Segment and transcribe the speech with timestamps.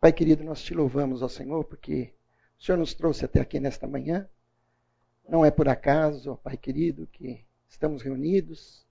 [0.00, 2.14] Pai querido, nós te louvamos, ó Senhor, porque
[2.58, 4.26] o Senhor nos trouxe até aqui nesta manhã.
[5.28, 8.86] Não é por acaso, ó Pai querido, que estamos reunidos.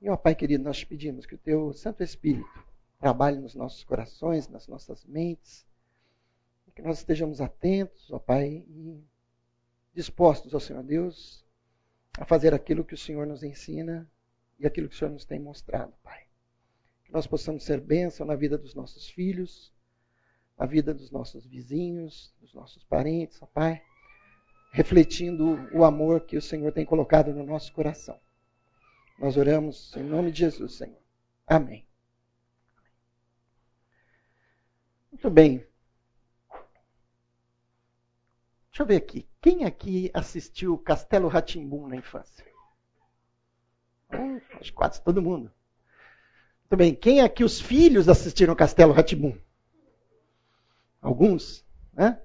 [0.00, 2.64] E, ó Pai querido, nós te pedimos que o Teu Santo Espírito
[3.00, 5.66] trabalhe nos nossos corações, nas nossas mentes,
[6.76, 9.04] que nós estejamos atentos, ó Pai, e
[9.92, 11.44] dispostos, ó Senhor Deus,
[12.16, 14.08] a fazer aquilo que o Senhor nos ensina
[14.60, 16.22] e aquilo que o Senhor nos tem mostrado, Pai.
[17.04, 19.73] Que nós possamos ser bênção na vida dos nossos filhos,
[20.56, 23.82] na vida dos nossos vizinhos, dos nossos parentes, ó Pai,
[24.72, 28.18] refletindo o amor que o Senhor tem colocado no nosso coração.
[29.18, 30.98] Nós oramos em nome de Jesus, Senhor.
[31.46, 31.86] Amém.
[35.12, 35.58] Muito bem.
[38.70, 39.28] Deixa eu ver aqui.
[39.40, 42.44] Quem aqui assistiu Castelo Ratimbum na infância?
[44.60, 45.52] Acho quase todo mundo.
[46.62, 46.94] Muito bem.
[46.94, 49.38] Quem aqui os filhos assistiram Castelo Ratimbum?
[51.04, 52.18] Alguns, né?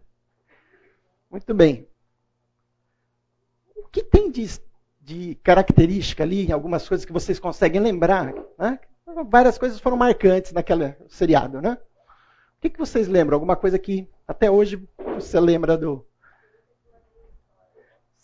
[1.29, 1.87] Muito bem.
[3.75, 4.47] O que tem de,
[5.01, 8.33] de característica ali, algumas coisas que vocês conseguem lembrar?
[8.57, 8.79] Né?
[9.27, 11.77] Várias coisas foram marcantes naquele seriado, né?
[12.57, 13.35] O que, que vocês lembram?
[13.35, 16.05] Alguma coisa que até hoje você lembra do,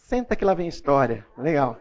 [0.05, 1.25] Senta que lá vem história.
[1.35, 1.79] Legal.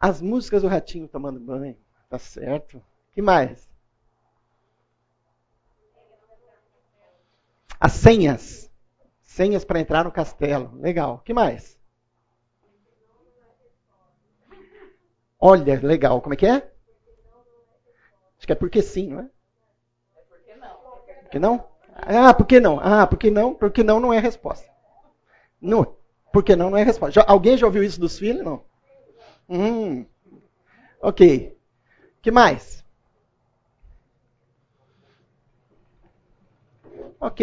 [0.00, 1.76] As músicas do ratinho tomando banho.
[2.10, 2.82] Tá certo.
[3.12, 3.70] que mais?
[7.80, 8.70] As senhas.
[9.22, 10.72] Senhas para entrar no castelo.
[10.76, 11.20] Legal.
[11.24, 11.78] que mais?
[15.40, 16.20] Olha, legal.
[16.20, 16.70] Como é que é?
[18.38, 19.30] Acho que é porque sim, não é?
[21.22, 21.64] Porque não?
[21.94, 22.78] Ah, por que não?
[22.80, 23.54] Ah, porque não?
[23.54, 24.68] Porque não não é resposta.
[25.60, 25.96] Não.
[26.32, 27.20] Porque não, não é resposta.
[27.20, 28.44] Já, alguém já ouviu isso dos filhos?
[28.44, 28.62] Não.
[29.48, 30.06] Hum.
[31.02, 31.56] Ok.
[32.22, 32.84] que mais?
[37.20, 37.40] Ok.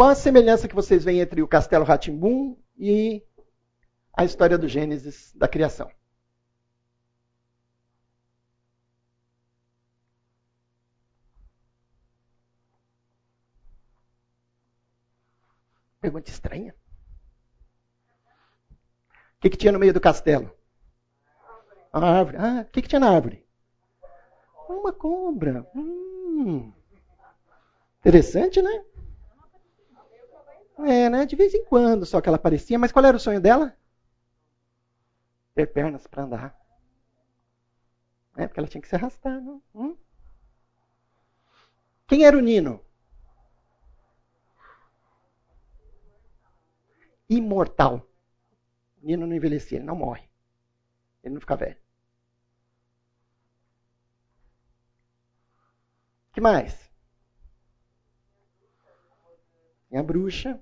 [0.00, 3.22] Qual a semelhança que vocês veem entre o Castelo Ratimbum e
[4.16, 5.90] a história do Gênesis da criação?
[16.00, 16.74] Pergunta estranha.
[19.36, 20.50] O que, que tinha no meio do castelo?
[21.92, 22.38] A árvore.
[22.38, 23.46] Ah, o que, que tinha na árvore?
[24.66, 25.70] Uma cobra.
[25.74, 26.72] Hum.
[28.00, 28.82] Interessante, né?
[30.86, 31.26] É, né?
[31.26, 32.78] De vez em quando só que ela aparecia.
[32.78, 33.76] Mas qual era o sonho dela?
[35.54, 36.60] Ter pernas para andar.
[38.36, 39.40] É, porque ela tinha que se arrastar.
[39.40, 39.62] Não?
[39.74, 39.96] Hum?
[42.06, 42.84] Quem era o Nino?
[47.28, 48.08] Imortal.
[48.98, 50.28] O menino não envelhecia, ele não morre.
[51.22, 51.76] Ele não fica velho.
[56.32, 56.90] que mais?
[59.90, 60.58] Tem a bruxa.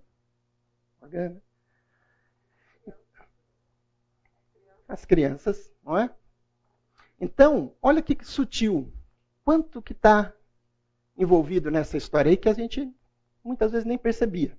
[4.89, 6.11] As crianças, não é?
[7.21, 8.93] Então, olha que sutil.
[9.45, 10.33] Quanto que está
[11.17, 12.91] envolvido nessa história aí que a gente
[13.43, 14.57] muitas vezes nem percebia.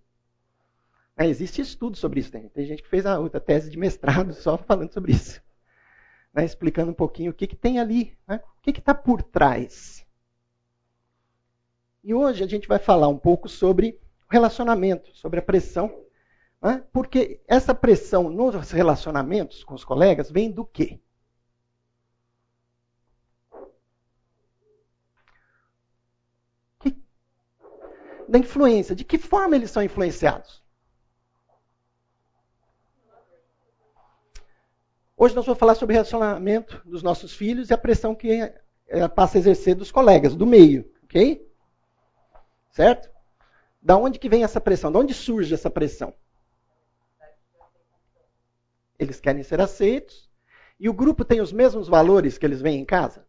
[1.18, 2.32] É, existe estudo sobre isso.
[2.32, 5.42] Tem, tem gente que fez a outra tese de mestrado só falando sobre isso.
[6.34, 10.06] Né, explicando um pouquinho o que, que tem ali, né, o que está por trás.
[12.04, 14.00] E hoje a gente vai falar um pouco sobre
[14.30, 16.06] relacionamento, sobre a pressão.
[16.62, 21.00] Né, porque essa pressão nos relacionamentos com os colegas vem do quê?
[28.28, 28.96] Da influência.
[28.96, 30.62] De que forma eles são influenciados?
[35.18, 38.53] Hoje nós vamos falar sobre o relacionamento dos nossos filhos e a pressão que
[38.88, 41.46] ela passa a exercer dos colegas, do meio, ok?
[42.72, 43.09] Certo?
[43.81, 44.92] Da onde que vem essa pressão?
[44.92, 46.14] Da onde surge essa pressão?
[49.00, 50.30] Eles querem ser aceitos
[50.80, 53.26] e o grupo tem os mesmos valores que eles veem em casa?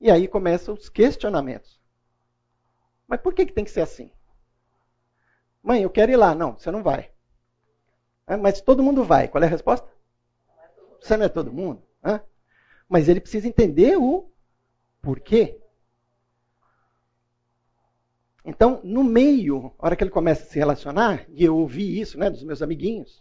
[0.00, 1.80] E aí começam os questionamentos.
[3.06, 4.10] Mas por que, que tem que ser assim?
[5.62, 6.34] Mãe, eu quero ir lá.
[6.34, 7.10] Não, você não vai.
[8.26, 9.28] É, mas todo mundo vai.
[9.28, 9.88] Qual é a resposta?
[11.00, 11.86] Você não é todo mundo.
[12.88, 14.30] Mas ele precisa entender o
[15.02, 15.60] porquê.
[18.46, 22.16] Então, no meio, a hora que ele começa a se relacionar, e eu ouvi isso
[22.16, 23.20] né, dos meus amiguinhos,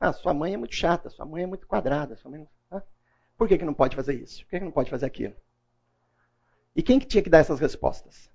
[0.00, 2.48] ah, sua mãe é muito chata, sua mãe é muito quadrada, sua mãe...
[2.70, 2.82] Ah,
[3.36, 4.42] por que, que não pode fazer isso?
[4.44, 5.34] Por que, que não pode fazer aquilo?
[6.74, 8.30] E quem que tinha que dar essas respostas?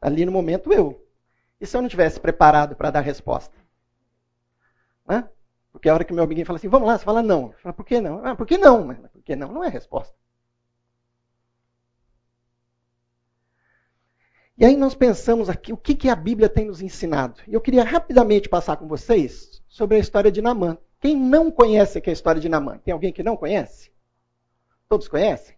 [0.00, 1.04] Ali no momento eu.
[1.60, 3.56] E se eu não tivesse preparado para dar resposta?
[5.04, 5.28] Né?
[5.72, 7.50] Porque a hora que meu amiguinho fala assim, vamos lá, você fala não.
[7.54, 8.24] Fala, por que não?
[8.24, 8.84] Ah, por que não?
[8.84, 9.52] Mas por que não?
[9.52, 10.14] Não é resposta.
[14.58, 17.40] E aí nós pensamos aqui o que, que a Bíblia tem nos ensinado.
[17.46, 20.76] E eu queria rapidamente passar com vocês sobre a história de Namã.
[21.00, 22.76] Quem não conhece aqui a história de Namã?
[22.78, 23.92] Tem alguém que não conhece?
[24.88, 25.56] Todos conhecem?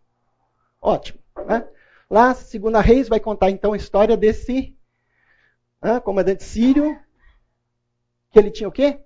[0.82, 1.18] Ótimo.
[1.46, 1.66] Né?
[2.10, 4.76] Lá, Segunda Reis vai contar então a história desse
[5.80, 7.00] né, comandante sírio,
[8.30, 9.00] que ele tinha o quê?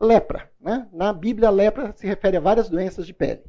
[0.00, 0.48] Lepra.
[0.60, 0.88] Né?
[0.92, 3.42] Na Bíblia, lepra se refere a várias doenças de pele.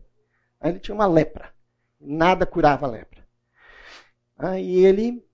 [0.63, 1.53] Ele tinha uma lepra.
[1.99, 3.20] Nada curava a lepra.
[4.59, 5.25] E ele,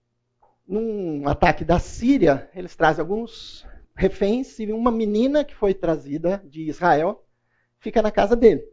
[0.67, 3.65] num ataque da Síria, eles trazem alguns
[3.95, 7.25] reféns e uma menina que foi trazida de Israel
[7.79, 8.63] fica na casa dele.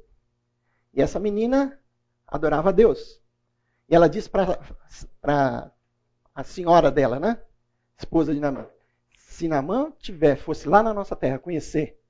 [0.93, 1.79] E essa menina
[2.27, 3.23] adorava a Deus.
[3.89, 5.73] E ela diz para
[6.35, 7.41] a senhora dela, né?
[7.97, 8.67] Esposa de Namã.
[9.17, 12.01] Se Namã tiver, fosse lá na nossa terra conhecer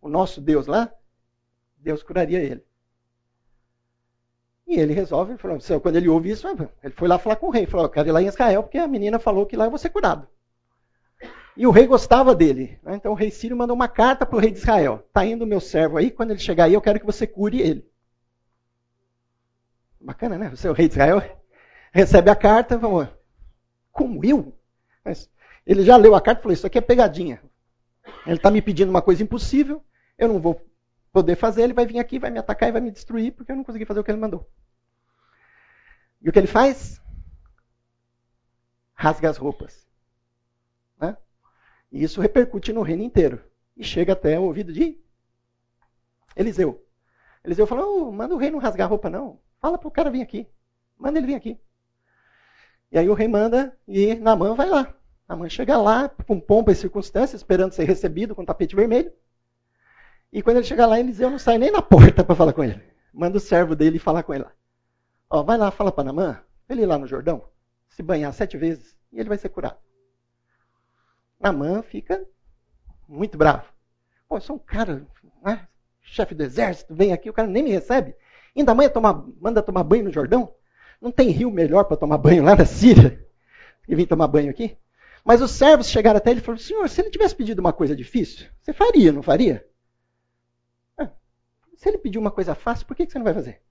[0.00, 0.92] o nosso Deus lá,
[1.76, 2.64] Deus curaria ele.
[4.70, 5.34] E ele resolve,
[5.82, 7.66] quando ele ouve isso, ele foi lá falar com o rei.
[7.66, 9.80] Falou, eu quero ir lá em Israel, porque a menina falou que lá eu vou
[9.80, 10.28] ser curado.
[11.56, 12.78] E o rei gostava dele.
[12.84, 12.94] Né?
[12.94, 15.02] Então o rei Sírio mandou uma carta para o rei de Israel.
[15.08, 17.84] Está indo meu servo aí, quando ele chegar aí, eu quero que você cure ele.
[20.00, 20.48] Bacana, né?
[20.50, 21.20] Você é o rei de Israel,
[21.92, 22.80] recebe a carta,
[23.90, 24.56] como eu?
[25.04, 25.28] Mas
[25.66, 27.42] ele já leu a carta e falou, isso aqui é pegadinha.
[28.24, 29.84] Ele está me pedindo uma coisa impossível,
[30.16, 30.64] eu não vou
[31.12, 33.56] poder fazer, ele vai vir aqui, vai me atacar e vai me destruir, porque eu
[33.56, 34.48] não consegui fazer o que ele mandou.
[36.22, 37.00] E o que ele faz?
[38.94, 39.88] Rasga as roupas.
[40.98, 41.16] Né?
[41.90, 43.42] E isso repercute no reino inteiro.
[43.76, 45.00] E chega até o ouvido de
[46.36, 46.86] Eliseu.
[47.42, 49.40] Eliseu falou: oh, manda o rei não rasgar a roupa, não.
[49.60, 50.46] Fala para o cara vir aqui.
[50.98, 51.58] Manda ele vir aqui.
[52.92, 54.94] E aí o rei manda e Namã vai lá.
[55.28, 59.12] Namã chega lá com pompa e circunstância, esperando ser recebido com tapete vermelho.
[60.32, 62.80] E quando ele chega lá, Eliseu não sai nem na porta para falar com ele.
[63.12, 64.52] Manda o servo dele falar com ele lá.
[65.28, 67.44] Ó, vai lá, fala para Namã, ele ir lá no Jordão,
[67.88, 69.78] se banhar sete vezes, e ele vai ser curado.
[71.38, 72.24] Namã fica
[73.08, 73.64] muito bravo.
[74.28, 75.06] Pô, eu sou um cara,
[75.42, 75.66] né,
[76.02, 78.14] chefe do exército, vem aqui, o cara nem me recebe.
[78.56, 80.52] Ainda mãe tomar, manda tomar banho no Jordão?
[81.00, 83.24] Não tem rio melhor para tomar banho lá na Síria?
[83.88, 84.76] E vim tomar banho aqui?
[85.24, 87.94] Mas os servos chegaram até ele e falaram: Senhor, se ele tivesse pedido uma coisa
[87.94, 89.66] difícil, você faria, não faria?
[91.80, 93.62] Se ele pediu uma coisa fácil, por que você não vai fazer?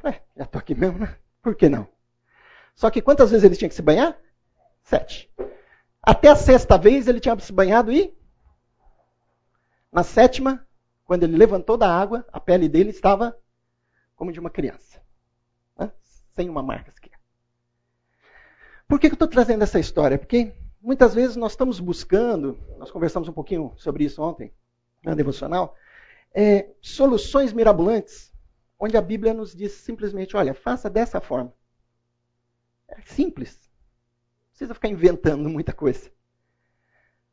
[0.00, 1.16] falei, já estou aqui mesmo, né?
[1.40, 1.86] Por que não?
[2.74, 4.18] Só que quantas vezes ele tinha que se banhar?
[4.82, 5.32] Sete.
[6.02, 8.12] Até a sexta vez ele tinha se banhado e
[9.92, 10.66] na sétima,
[11.04, 13.38] quando ele levantou da água, a pele dele estava
[14.16, 15.00] como de uma criança.
[15.78, 15.92] Né?
[16.32, 17.20] Sem uma marca sequer.
[18.88, 20.18] Por que eu estou trazendo essa história?
[20.18, 24.52] Porque muitas vezes nós estamos buscando, nós conversamos um pouquinho sobre isso ontem,
[25.04, 25.76] na devocional,
[26.34, 28.32] é, soluções mirabolantes
[28.78, 31.54] onde a Bíblia nos diz simplesmente: olha, faça dessa forma.
[32.88, 33.54] É simples.
[33.54, 36.10] Não precisa ficar inventando muita coisa.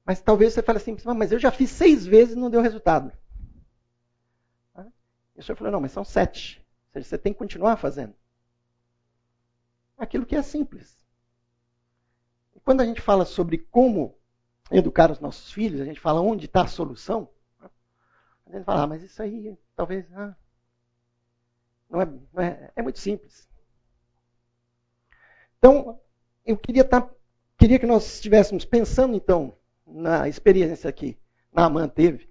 [0.05, 3.11] Mas talvez você fale assim: mas eu já fiz seis vezes e não deu resultado.
[5.35, 6.63] E o senhor falou: não, mas são sete.
[6.87, 8.13] Ou seja, você tem que continuar fazendo.
[9.97, 11.03] Aquilo que é simples.
[12.55, 14.17] E quando a gente fala sobre como
[14.71, 17.29] educar os nossos filhos, a gente fala onde está a solução.
[18.49, 20.05] A gente fala, ah, mas isso aí talvez.
[20.13, 20.35] Ah,
[21.89, 23.47] não é, não é, é muito simples.
[25.57, 25.99] Então,
[26.45, 27.09] eu queria, tá,
[27.57, 31.17] queria que nós estivéssemos pensando, então, na experiência que
[31.51, 32.29] Naaman teve,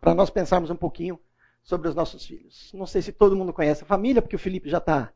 [0.00, 1.18] para nós pensarmos um pouquinho
[1.62, 2.72] sobre os nossos filhos.
[2.72, 5.12] Não sei se todo mundo conhece a família, porque o Felipe já está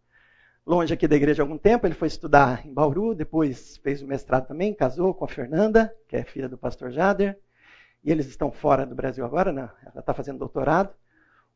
[0.67, 1.87] longe aqui da igreja há algum tempo.
[1.87, 6.17] Ele foi estudar em Bauru, depois fez o mestrado também, casou com a Fernanda, que
[6.17, 7.39] é filha do pastor Jader.
[8.03, 9.71] E eles estão fora do Brasil agora, né?
[9.83, 10.95] ela está fazendo doutorado.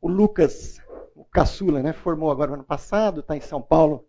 [0.01, 0.81] O Lucas
[1.15, 1.93] o caçula, né?
[1.93, 4.07] Formou agora no ano passado, está em São Paulo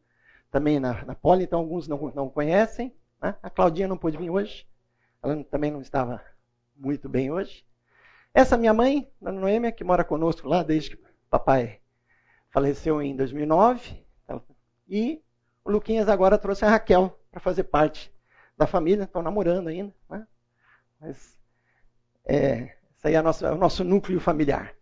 [0.51, 2.93] também na, na Poli, então alguns não, não conhecem.
[3.21, 3.35] Né?
[3.41, 4.67] A Claudinha não pôde vir hoje,
[5.21, 6.21] ela também não estava
[6.75, 7.65] muito bem hoje.
[8.33, 11.79] Essa minha mãe, a Noêmia, que mora conosco lá desde que papai
[12.49, 14.03] faleceu em 2009.
[14.87, 15.21] E
[15.63, 18.13] o Luquinhas agora trouxe a Raquel para fazer parte
[18.57, 19.93] da família, estão namorando ainda.
[20.09, 20.27] Né?
[20.99, 21.34] Mas
[22.25, 24.75] é, esse aí é, nossa, é o nosso núcleo familiar.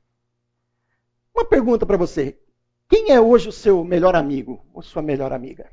[1.36, 2.40] Uma pergunta para você.
[2.88, 5.70] Quem é hoje o seu melhor amigo ou sua melhor amiga?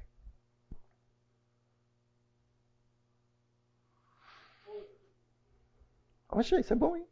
[6.29, 7.07] Poxa, isso é bom, hein?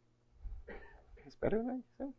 [1.27, 2.09] Espera aí.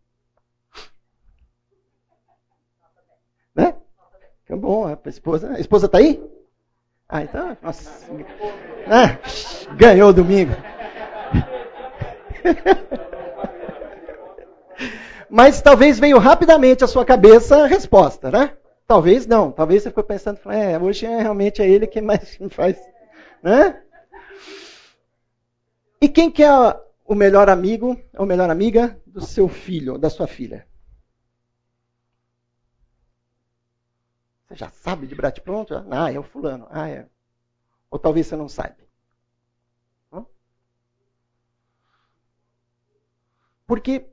[3.55, 3.77] Né?
[4.47, 5.53] Que bom, a esposa.
[5.53, 6.23] A esposa está aí?
[7.09, 7.57] Ah, então.
[7.61, 8.07] Nossa.
[8.87, 9.19] Ah,
[9.77, 10.53] ganhou domingo.
[15.29, 18.57] Mas talvez veio rapidamente à sua cabeça a resposta, né?
[18.87, 19.53] Talvez não.
[19.53, 22.77] Talvez você ficou pensando, é, hoje é, realmente é ele que mais faz.
[23.43, 23.81] Né?
[26.01, 26.51] E quem que é
[27.05, 30.67] o melhor amigo, ou melhor amiga do seu filho, da sua filha?
[34.49, 35.85] Você já sabe de brate pronto?
[35.89, 36.67] Ah, é o fulano.
[36.71, 37.07] Ah, é.
[37.89, 38.90] Ou talvez você não saiba.
[43.71, 44.05] Porque,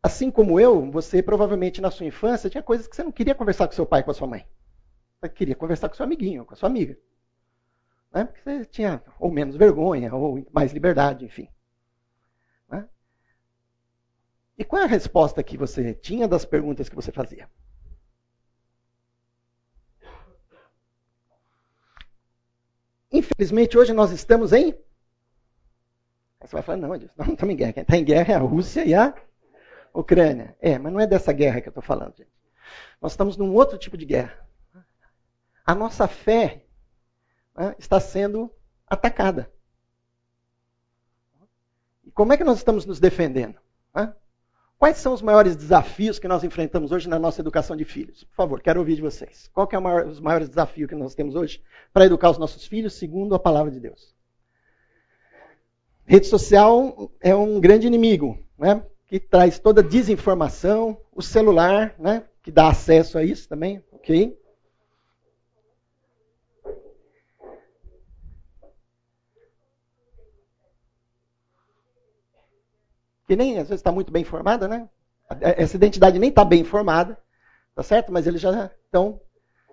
[0.00, 3.66] assim como eu, você provavelmente na sua infância tinha coisas que você não queria conversar
[3.66, 4.46] com seu pai, com a sua mãe.
[5.20, 6.96] Você queria conversar com seu amiguinho, com a sua amiga.
[8.12, 8.26] Né?
[8.26, 11.48] Porque você tinha ou menos vergonha, ou mais liberdade, enfim.
[12.68, 12.88] Né?
[14.56, 17.50] E qual é a resposta que você tinha das perguntas que você fazia?
[23.10, 24.72] Infelizmente, hoje nós estamos em.
[26.40, 27.72] Aí você vai falar, não, Deus, não estamos em guerra.
[27.72, 29.14] Quem está em guerra é a Rússia e a
[29.92, 30.56] Ucrânia.
[30.60, 32.30] É, mas não é dessa guerra que eu estou falando, gente.
[33.00, 34.46] Nós estamos num outro tipo de guerra.
[35.64, 36.64] A nossa fé
[37.56, 38.50] né, está sendo
[38.86, 39.50] atacada.
[42.04, 43.58] E como é que nós estamos nos defendendo?
[43.94, 44.14] Né?
[44.78, 48.24] Quais são os maiores desafios que nós enfrentamos hoje na nossa educação de filhos?
[48.24, 49.50] Por favor, quero ouvir de vocês.
[49.52, 52.94] Qual é maior, os maiores desafios que nós temos hoje para educar os nossos filhos
[52.94, 54.16] segundo a palavra de Deus?
[56.08, 58.82] Rede social é um grande inimigo, né?
[59.06, 62.24] que traz toda a desinformação, o celular, né?
[62.42, 64.34] que dá acesso a isso também, ok?
[73.26, 74.88] que nem às vezes está muito bem formada, né?
[75.42, 77.22] Essa identidade nem está bem formada,
[77.74, 78.10] tá certo?
[78.10, 79.20] Mas eles já estão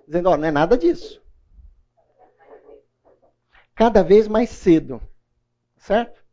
[0.06, 1.24] dizendo, ó, não é nada disso.
[3.74, 5.02] Cada vez mais cedo,
[5.78, 6.25] certo?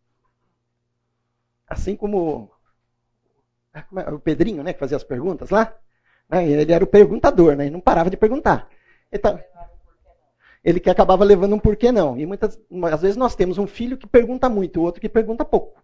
[1.72, 2.50] Assim como
[3.72, 5.74] é, o Pedrinho, né, que fazia as perguntas lá,
[6.28, 7.64] né, ele era o perguntador, né?
[7.64, 8.68] Ele não parava de perguntar.
[9.10, 9.42] Então,
[10.62, 12.18] ele que acabava levando um porquê não.
[12.18, 12.60] E muitas,
[12.92, 15.82] às vezes nós temos um filho que pergunta muito, o outro que pergunta pouco.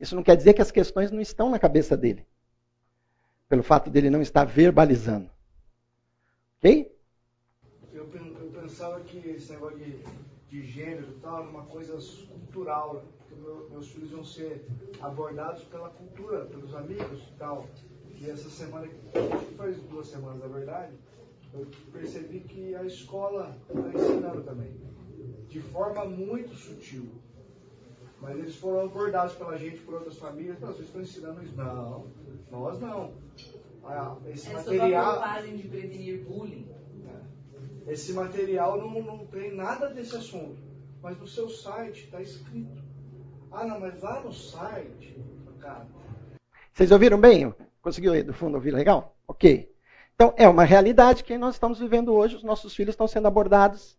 [0.00, 2.26] Isso não quer dizer que as questões não estão na cabeça dele.
[3.48, 5.30] Pelo fato dele não estar verbalizando.
[6.58, 6.92] Ok?
[7.92, 10.02] Eu, eu pensava que esse negócio de,
[10.48, 13.04] de gênero tal uma coisa cultural.
[13.18, 14.66] Porque meu, meus filhos iam ser
[15.00, 17.66] abordados pela cultura, pelos amigos e tal.
[18.18, 18.88] E essa semana,
[19.56, 20.94] faz duas semanas na verdade,
[21.52, 24.74] eu percebi que a escola está ensinando também.
[25.48, 27.10] De forma muito sutil
[28.20, 30.58] mas eles foram abordados pela gente, por outras famílias.
[30.58, 31.54] Não, vocês estão ensinando isso.
[31.54, 32.06] Não,
[32.50, 33.12] nós não.
[33.84, 35.20] Ah, esse é material.
[35.22, 36.66] a de prevenir bullying.
[37.86, 40.58] Esse material não, não tem nada desse assunto.
[41.00, 42.82] Mas no seu site está escrito.
[43.50, 45.16] Ah, não, mas lá no site.
[45.60, 45.86] Cara.
[46.72, 47.54] Vocês ouviram bem?
[47.80, 49.16] Conseguiu aí do fundo ouvir legal?
[49.26, 49.72] Ok.
[50.14, 52.36] Então, é uma realidade que nós estamos vivendo hoje.
[52.36, 53.96] Os nossos filhos estão sendo abordados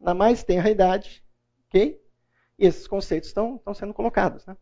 [0.00, 1.24] na mais tenra idade.
[1.68, 2.00] Ok?
[2.58, 4.44] E esses conceitos estão, estão sendo colocados.
[4.46, 4.56] Né?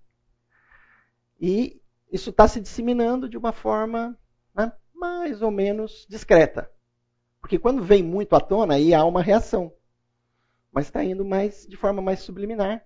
[1.40, 1.80] E
[2.12, 4.18] isso está se disseminando de uma forma
[4.54, 6.70] né, mais ou menos discreta.
[7.46, 9.72] Porque quando vem muito à tona, aí há uma reação.
[10.72, 12.84] Mas está indo mais de forma mais subliminar.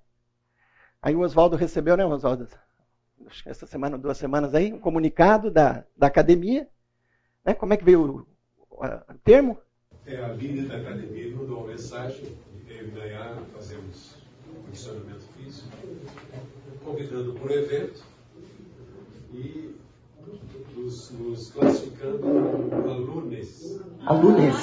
[1.01, 2.47] Aí o Oswaldo recebeu, né, Oswaldo?
[3.47, 6.69] Essa semana, duas semanas aí, um comunicado da, da academia.
[7.43, 7.55] Né?
[7.55, 8.27] Como é que veio
[8.71, 9.57] o, o termo?
[10.07, 12.37] É, a líder da academia mandou uma mensagem,
[12.93, 14.19] ganhar, fazemos
[14.67, 15.75] condicionamento físico,
[16.85, 18.05] convidando para o evento
[19.33, 19.80] e
[20.77, 23.81] nos, nos classificando como alunos.
[24.07, 24.57] Alunos.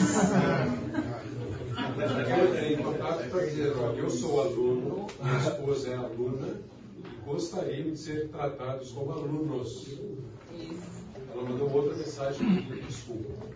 [2.30, 6.62] Eu entrei em contato para dizer, olha, eu sou aluno, minha esposa é aluna
[6.98, 9.88] e gostariam de ser tratados como alunos.
[11.32, 13.48] Ela mandou outra mensagem pedindo desculpa.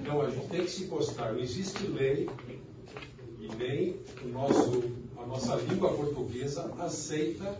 [0.00, 1.32] Então a gente tem que se encostar.
[1.32, 2.28] Não existe lei
[3.40, 4.82] e nem o nosso
[5.16, 7.58] a nossa língua portuguesa aceita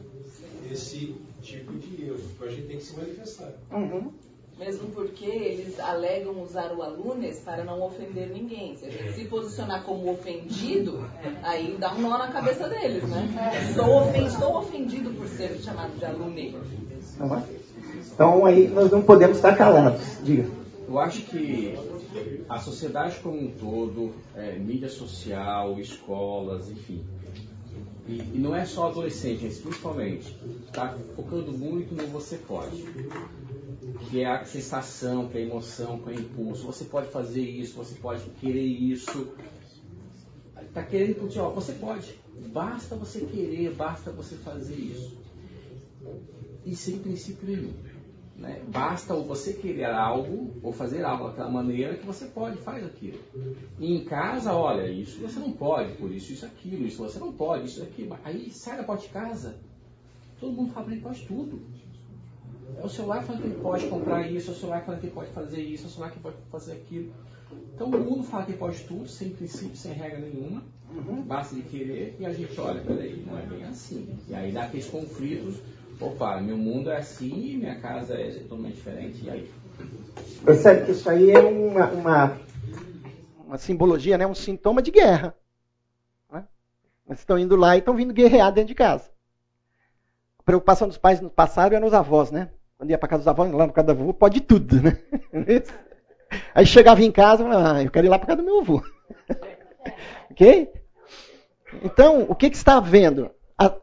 [0.70, 2.20] esse tipo de erro.
[2.34, 3.52] Então a gente tem que se manifestar.
[3.72, 4.10] Uhum.
[4.58, 8.74] Mesmo porque eles alegam usar o alunes para não ofender ninguém.
[8.74, 11.04] Se a gente se posicionar como ofendido,
[11.42, 13.28] aí dá um nó na cabeça deles, né?
[13.68, 16.56] Estou ofendido, estou ofendido por ser chamado de alune.
[17.20, 17.42] Uhum.
[18.14, 20.18] Então aí nós não podemos estar calados.
[20.22, 20.48] Diga.
[20.88, 21.76] Eu acho que
[22.48, 27.04] a sociedade como um todo, é, mídia social, escolas, enfim,
[28.08, 30.36] e, e, não é só adolescente, mas principalmente,
[30.76, 32.84] está focando muito no você pode.
[34.10, 36.66] Que é a sensação, que é a emoção, que é o impulso.
[36.66, 39.32] Você pode fazer isso, você pode querer isso.
[40.60, 42.14] Está querendo curtir, ó, você pode.
[42.52, 45.16] Basta você querer, basta você fazer isso.
[46.64, 47.72] E sem princípio nenhum.
[48.36, 48.62] Né?
[48.68, 53.18] Basta você querer algo ou fazer algo daquela maneira que você pode, faz aquilo.
[53.78, 57.32] E em casa, olha, isso você não pode, por isso, isso, aquilo, isso você não
[57.32, 58.18] pode, isso, aquilo.
[58.22, 59.56] Aí sai da porta de casa,
[60.40, 61.60] todo mundo fala que ele pode tudo.
[62.78, 65.14] É o celular falando que ele pode comprar isso, é o celular falando que ele
[65.14, 67.12] pode fazer isso, é o celular que pode fazer aquilo.
[67.74, 71.22] Então o mundo fala que pode tudo, sem princípio, sem regra nenhuma, uhum.
[71.22, 74.18] basta de querer, e a gente olha, peraí, não é bem assim.
[74.28, 75.56] E aí dá aqueles conflitos
[76.00, 79.50] opa, meu mundo é assim, minha casa é totalmente diferente, e aí?
[80.44, 82.40] Percebe que isso aí é uma, uma,
[83.46, 84.26] uma simbologia, né?
[84.26, 85.34] um sintoma de guerra.
[86.30, 86.44] Né?
[87.08, 89.10] Eles estão indo lá e estão vindo guerrear dentro de casa.
[90.46, 92.50] Preocupação dos pais no passado era nos avós, né?
[92.78, 94.96] Quando ia para casa dos avós, lá no casa do avô, pode tudo, né?
[96.54, 98.82] Aí chegava em casa ah, eu quero ir lá para casa do meu avô.
[100.30, 100.72] ok?
[101.82, 103.30] Então, o que, que está havendo?
[103.58, 103.74] A,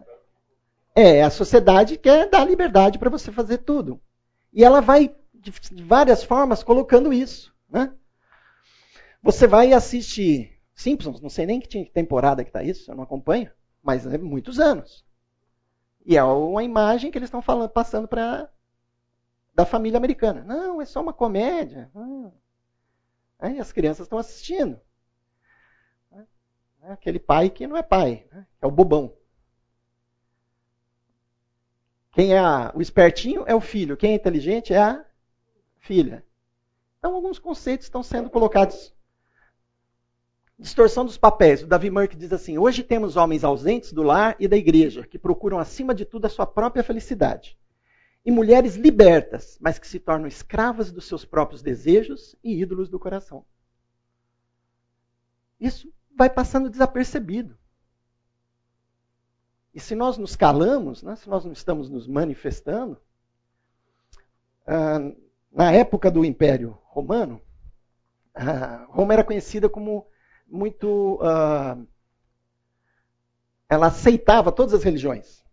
[0.96, 4.00] é, a sociedade quer dar liberdade para você fazer tudo.
[4.52, 5.52] E ela vai, de
[5.84, 7.54] várias formas, colocando isso.
[7.70, 7.92] Né?
[9.22, 13.52] Você vai assistir Simpsons, não sei nem que temporada que está isso, eu não acompanho,
[13.82, 15.04] mas é muitos anos.
[16.06, 18.50] E é uma imagem que eles estão falando, passando para
[19.54, 20.44] da família americana.
[20.44, 21.92] Não, é só uma comédia.
[21.96, 22.32] Ah.
[23.40, 24.80] Aí as crianças estão assistindo.
[26.82, 28.46] É aquele pai que não é pai, né?
[28.62, 29.16] é o bobão.
[32.12, 35.06] Quem é a, o espertinho é o filho, quem é inteligente é a
[35.80, 36.26] filha.
[37.00, 38.93] Então, alguns conceitos estão sendo colocados.
[40.64, 41.62] Distorção dos papéis.
[41.62, 45.20] O Davi Merck diz assim: Hoje temos homens ausentes do lar e da igreja, que
[45.20, 47.60] procuram acima de tudo a sua própria felicidade.
[48.26, 52.98] E mulheres libertas, mas que se tornam escravas dos seus próprios desejos e ídolos do
[52.98, 53.46] coração.
[55.60, 57.58] Isso vai passando desapercebido.
[59.74, 62.98] E se nós nos calamos, né, se nós não estamos nos manifestando,
[64.66, 65.12] ah,
[65.52, 67.42] na época do Império Romano,
[68.34, 70.08] ah, Roma era conhecida como
[70.48, 71.20] muito.
[71.22, 71.78] Ah,
[73.70, 75.44] ela aceitava todas as religiões.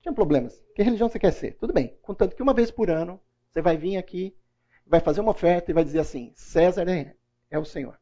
[0.00, 0.62] Tinha problemas.
[0.74, 1.56] Que religião você quer ser?
[1.56, 1.96] Tudo bem.
[2.02, 4.36] Contanto que uma vez por ano você vai vir aqui,
[4.86, 7.16] vai fazer uma oferta e vai dizer assim: César é,
[7.50, 7.98] é o Senhor.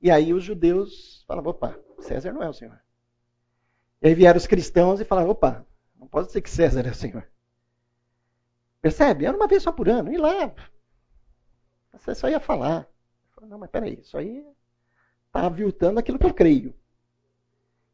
[0.00, 2.80] E aí os judeus falavam: opa, César não é o Senhor.
[4.02, 6.94] E aí vieram os cristãos e falaram: opa, não pode dizer que César é o
[6.94, 7.30] Senhor.
[8.80, 9.26] Percebe?
[9.26, 10.10] Era uma vez só por ano.
[10.12, 10.52] E lá,
[11.92, 12.88] você só ia falar.
[13.46, 14.44] Não, mas peraí, isso aí
[15.26, 16.74] está aviltando aquilo que eu creio.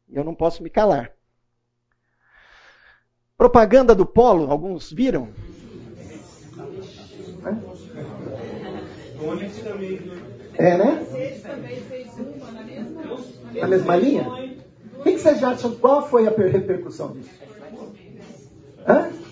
[0.09, 1.11] E eu não posso me calar.
[3.37, 5.29] Propaganda do Polo, alguns viram?
[10.57, 11.05] É, né?
[13.53, 14.23] Na mesma linha?
[14.99, 15.75] O que vocês acham?
[15.75, 17.29] Qual foi a repercussão disso?
[18.87, 19.26] Hã?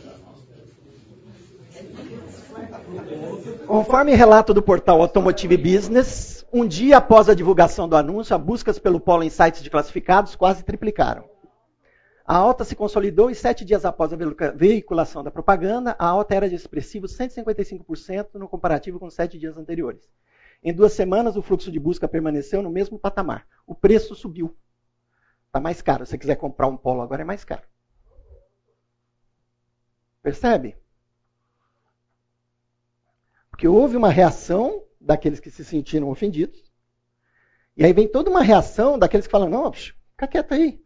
[3.67, 8.79] Conforme relato do portal Automotive Business, um dia após a divulgação do anúncio, as buscas
[8.79, 11.27] pelo Polo em sites de classificados quase triplicaram.
[12.25, 14.17] A alta se consolidou e sete dias após a
[14.55, 20.09] veiculação da propaganda, a alta era de expressivo 155% no comparativo com sete dias anteriores.
[20.63, 23.45] Em duas semanas, o fluxo de busca permaneceu no mesmo patamar.
[23.67, 24.55] O preço subiu.
[25.45, 26.05] Está mais caro.
[26.05, 27.61] Se você quiser comprar um polo agora, é mais caro.
[30.23, 30.75] Percebe?
[33.55, 36.61] Porque houve uma reação daqueles que se sentiram ofendidos.
[37.77, 40.83] E aí vem toda uma reação daqueles que falam: não, fica quieto aí.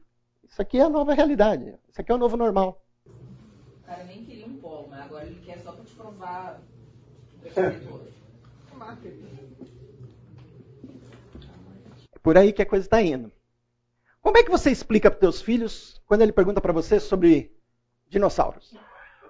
[0.47, 1.73] Isso aqui é a nova realidade.
[1.89, 2.85] Isso aqui é o novo normal.
[3.07, 6.61] O cara nem queria um polo, mas agora ele quer só para te provar
[7.43, 7.81] o é.
[12.21, 13.31] Por aí que a coisa está indo.
[14.21, 17.51] Como é que você explica para seus filhos quando ele pergunta para você sobre
[18.07, 18.75] dinossauros?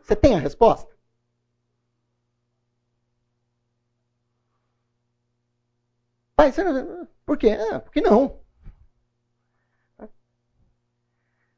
[0.04, 0.99] Você tem a resposta?
[6.40, 6.64] Pai, você
[7.26, 7.50] por quê?
[7.50, 8.40] Ah, porque não.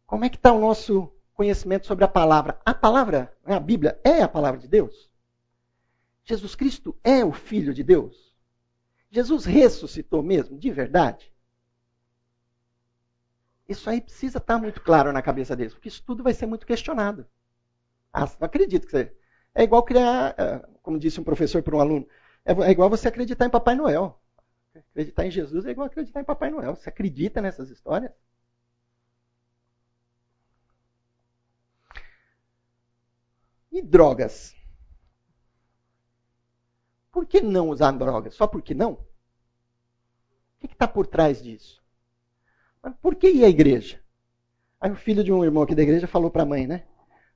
[0.08, 2.60] Como é que está o nosso conhecimento sobre a palavra?
[2.65, 5.08] A palavra, a Bíblia, é a palavra de Deus?
[6.24, 8.36] Jesus Cristo é o Filho de Deus?
[9.12, 11.32] Jesus ressuscitou mesmo, de verdade?
[13.70, 16.65] Isso aí precisa estar muito claro na cabeça deles, porque isso tudo vai ser muito
[16.65, 17.28] questionado.
[18.12, 19.15] Ah, não acredito que você.
[19.54, 22.08] É igual criar, é, como disse um professor para um aluno,
[22.44, 24.20] é, é igual você acreditar em Papai Noel.
[24.76, 26.76] Acreditar em Jesus é igual acreditar em Papai Noel.
[26.76, 28.12] Você acredita nessas histórias?
[33.72, 34.56] E drogas?
[37.12, 38.36] Por que não usar drogas?
[38.36, 38.94] Só porque não?
[38.94, 39.08] O
[40.60, 41.82] que está por trás disso?
[42.82, 44.02] Mas por que ir à igreja?
[44.80, 46.86] Aí o filho de um irmão aqui da igreja falou para a mãe, né?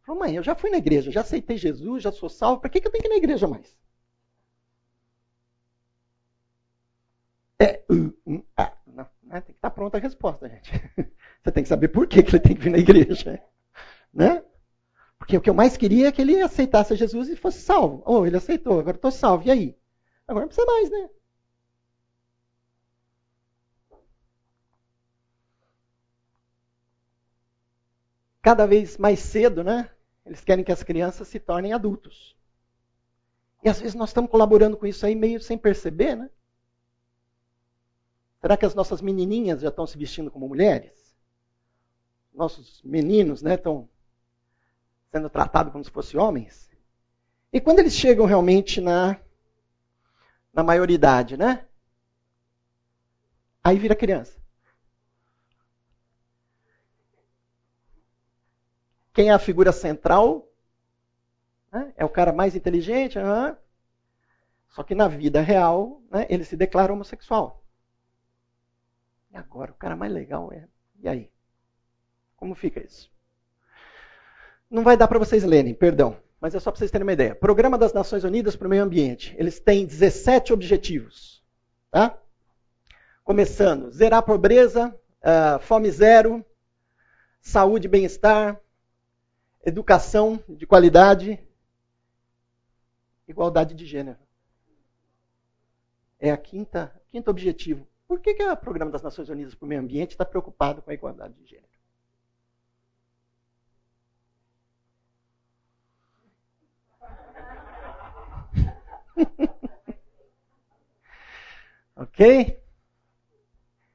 [0.04, 2.80] Falou, mãe, eu já fui na igreja, já aceitei Jesus, já sou salvo, para que,
[2.80, 3.78] que eu tenho que ir na igreja mais?
[7.60, 9.42] É, uh, um, ah, não, né?
[9.42, 10.72] tem que estar pronta a resposta, gente.
[11.44, 13.42] Você tem que saber por que, que ele tem que vir na igreja.
[14.14, 14.42] Né?
[15.18, 18.02] Porque o que eu mais queria é que ele aceitasse Jesus e fosse salvo.
[18.06, 19.46] Oh, ele aceitou, agora estou salvo.
[19.46, 19.78] E aí?
[20.26, 21.10] Agora não precisa mais, né?
[28.42, 29.90] Cada vez mais cedo, né?
[30.26, 32.38] Eles querem que as crianças se tornem adultos.
[33.64, 36.30] E às vezes nós estamos colaborando com isso aí meio sem perceber, né?
[38.46, 41.18] Será que as nossas menininhas já estão se vestindo como mulheres?
[42.32, 43.90] Nossos meninos, né, estão
[45.12, 46.70] sendo tratados como se fossem homens?
[47.52, 49.20] E quando eles chegam realmente na
[50.54, 51.66] na maioridade, né?
[53.64, 54.40] Aí vira criança.
[59.12, 60.48] Quem é a figura central?
[61.72, 61.96] Né?
[61.98, 63.18] É o cara mais inteligente.
[63.18, 63.56] Uhum.
[64.70, 67.65] Só que na vida real, né, ele se declara homossexual.
[69.36, 70.68] E agora, o cara mais legal é.
[71.04, 71.30] E aí?
[72.36, 73.12] Como fica isso?
[74.68, 77.34] Não vai dar para vocês lerem, perdão mas é só para vocês terem uma ideia.
[77.34, 79.36] Programa das Nações Unidas para o Meio Ambiente.
[79.36, 81.44] Eles têm 17 objetivos.
[81.90, 82.16] Tá?
[83.24, 84.94] Começando, zerar a pobreza,
[85.24, 86.46] uh, fome zero,
[87.42, 88.62] saúde e bem-estar,
[89.66, 91.40] educação de qualidade,
[93.28, 94.20] igualdade de gênero.
[96.20, 97.88] É a quinta, quinto objetivo.
[98.08, 100.92] Por que, que o Programa das Nações Unidas para o Meio Ambiente está preocupado com
[100.92, 101.68] a igualdade de gênero?
[111.96, 112.60] ok?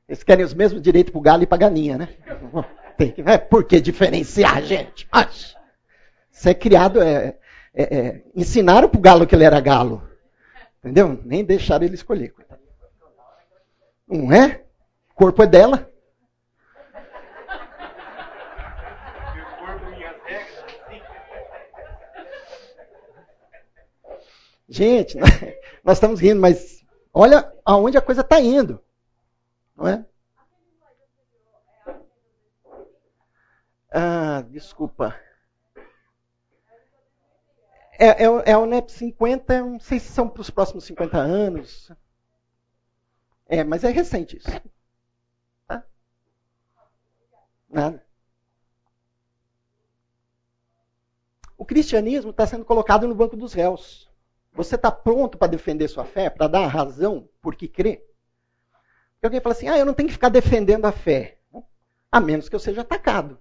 [0.09, 2.09] Eles querem os mesmos direitos para o galo e para a galinha, né?
[2.99, 5.09] Tem que, é, por que diferenciar, gente?
[6.33, 7.39] Isso é criado, é,
[7.73, 10.03] é, é ensinaram para o galo que ele era galo.
[10.81, 11.21] Entendeu?
[11.25, 12.35] Nem deixaram ele escolher.
[14.11, 14.65] Não é?
[15.11, 15.89] O corpo é dela.
[24.69, 25.17] Gente,
[25.85, 28.83] nós estamos rindo, mas olha aonde a coisa está indo.
[29.77, 30.05] Não é?
[33.93, 35.15] Ah, desculpa.
[37.99, 41.93] É, é, é o NEP 50, não sei se são para os próximos 50 anos.
[43.51, 44.49] É, mas é recente isso.
[45.67, 45.85] Tá?
[47.69, 48.07] Nada.
[51.59, 54.09] O cristianismo está sendo colocado no banco dos réus.
[54.53, 58.07] Você está pronto para defender sua fé, para dar a razão por que crê?
[59.15, 61.39] Porque alguém fala assim: ah, eu não tenho que ficar defendendo a fé,
[62.11, 63.37] a menos que eu seja atacado.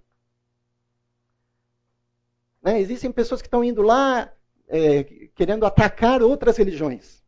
[2.63, 2.79] Né?
[2.79, 4.33] Existem pessoas que estão indo lá
[4.67, 5.03] é,
[5.35, 7.23] querendo atacar outras religiões.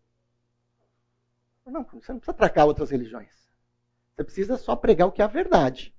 [1.72, 3.50] Não, você não precisa atacar outras religiões.
[4.14, 5.96] Você precisa só pregar o que é a verdade.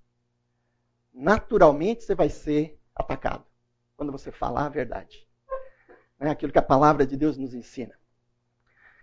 [1.13, 3.45] Naturalmente você vai ser atacado
[3.97, 5.27] quando você falar a verdade.
[6.21, 7.99] É aquilo que a palavra de Deus nos ensina.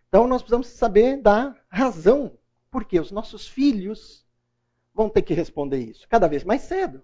[0.07, 2.37] Então nós precisamos saber da razão
[2.71, 4.25] por que os nossos filhos
[4.93, 7.03] vão ter que responder isso cada vez mais cedo.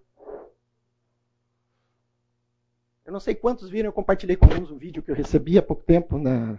[3.06, 5.62] Eu não sei quantos viram, eu compartilhei com alguns um vídeo que eu recebi há
[5.62, 6.58] pouco tempo na,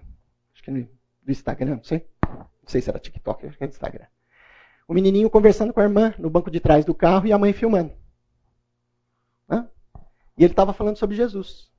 [0.54, 0.88] acho que no,
[1.26, 2.06] Instagram, não sei.
[2.66, 4.06] Não sei se era TikTok, acho que é Instagram.
[4.88, 7.52] O menininho conversando com a irmã no banco de trás do carro e a mãe
[7.52, 7.96] filmando.
[9.48, 9.70] Hã?
[10.36, 11.70] E ele estava falando sobre Jesus.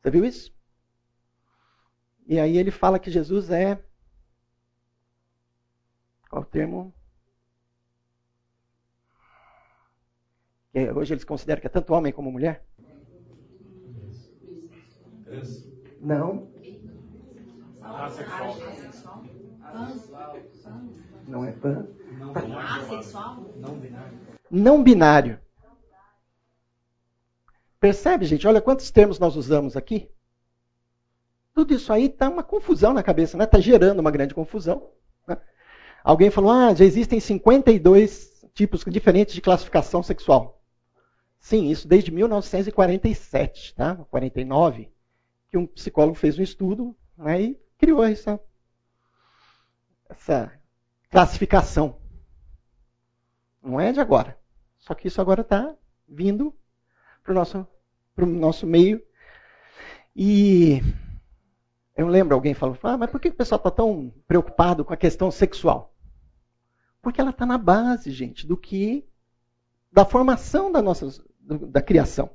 [0.00, 0.50] Você viu isso?
[2.26, 3.84] E aí ele fala que Jesus é.
[6.30, 6.94] Qual o termo?
[10.72, 12.66] Que hoje eles consideram que é tanto homem como mulher?
[16.00, 16.50] Não.
[17.82, 19.01] Asexual.
[21.26, 21.86] Não é pan.
[23.56, 24.18] Não binário.
[24.50, 25.40] Não binário.
[27.80, 28.46] Percebe, gente?
[28.46, 30.10] Olha quantos termos nós usamos aqui.
[31.54, 33.44] Tudo isso aí está uma confusão na cabeça, né?
[33.44, 34.90] Está gerando uma grande confusão.
[35.26, 35.36] Né?
[36.04, 40.62] Alguém falou, ah, já existem 52 tipos diferentes de classificação sexual.
[41.40, 43.96] Sim, isso desde 1947, tá?
[44.10, 44.88] 49,
[45.50, 48.40] que um psicólogo fez um estudo né, e criou essa,
[50.12, 50.52] essa
[51.10, 51.98] classificação.
[53.62, 54.38] Não é de agora.
[54.78, 55.74] Só que isso agora está
[56.08, 56.54] vindo
[57.22, 57.66] para o nosso,
[58.16, 59.02] nosso meio.
[60.14, 60.80] E
[61.96, 64.96] eu lembro alguém falou, ah, mas por que o pessoal está tão preocupado com a
[64.96, 65.94] questão sexual?
[67.00, 69.06] Porque ela está na base, gente, do que
[69.90, 72.30] da formação da nossa da criação.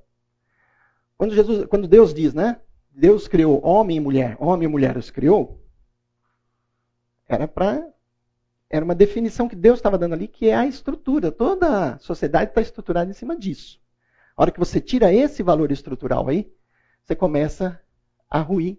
[1.17, 2.59] Quando, Jesus, quando Deus diz, né?
[2.91, 5.63] Deus criou homem e mulher, homem e mulher os criou,
[7.27, 7.87] era para
[8.69, 11.31] era uma definição que Deus estava dando ali, que é a estrutura.
[11.31, 13.79] Toda a sociedade está estruturada em cima disso.
[14.35, 16.51] A hora que você tira esse valor estrutural aí,
[17.03, 17.81] você começa
[18.29, 18.77] a ruir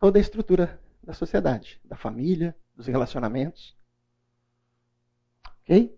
[0.00, 3.76] toda a estrutura da sociedade, da família, dos relacionamentos.
[5.62, 5.96] Ok?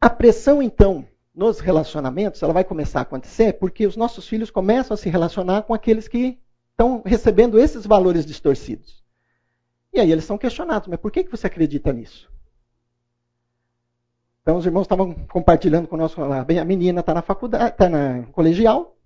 [0.00, 4.94] A pressão, então, nos relacionamentos, ela vai começar a acontecer porque os nossos filhos começam
[4.94, 6.40] a se relacionar com aqueles que
[6.72, 9.02] estão recebendo esses valores distorcidos.
[9.92, 12.30] E aí eles são questionados, mas por que, que você acredita nisso?
[14.42, 18.24] Então os irmãos estavam compartilhando conosco lá, bem, a menina está na faculdade, está na
[18.32, 18.96] colegial,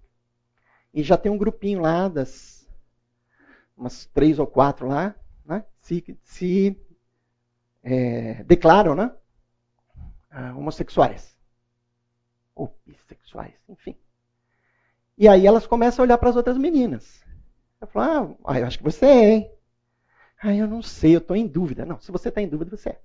[0.95, 2.67] e já tem um grupinho lá das
[3.77, 6.81] umas três ou quatro lá, né, se, se
[7.83, 9.13] é, declaram, né,
[10.57, 11.37] homossexuais
[12.55, 13.95] ou bissexuais, enfim.
[15.19, 17.26] E aí elas começam a olhar para as outras meninas.
[17.95, 19.51] Ah, eu acho que você é, hein?
[20.43, 21.85] Ah, eu não sei, eu estou em dúvida.
[21.85, 23.01] Não, se você está em dúvida, você é.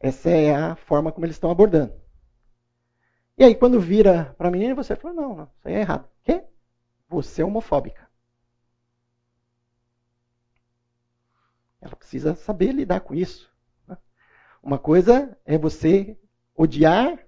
[0.00, 1.92] Essa é a forma como eles estão abordando.
[3.36, 6.08] E aí, quando vira para a menina, você fala: não, não, isso aí é errado.
[6.22, 6.44] Quê?
[7.08, 8.08] Você é homofóbica.
[11.80, 13.52] Ela precisa saber lidar com isso.
[13.86, 13.96] Né?
[14.62, 16.18] Uma coisa é você
[16.54, 17.18] odiar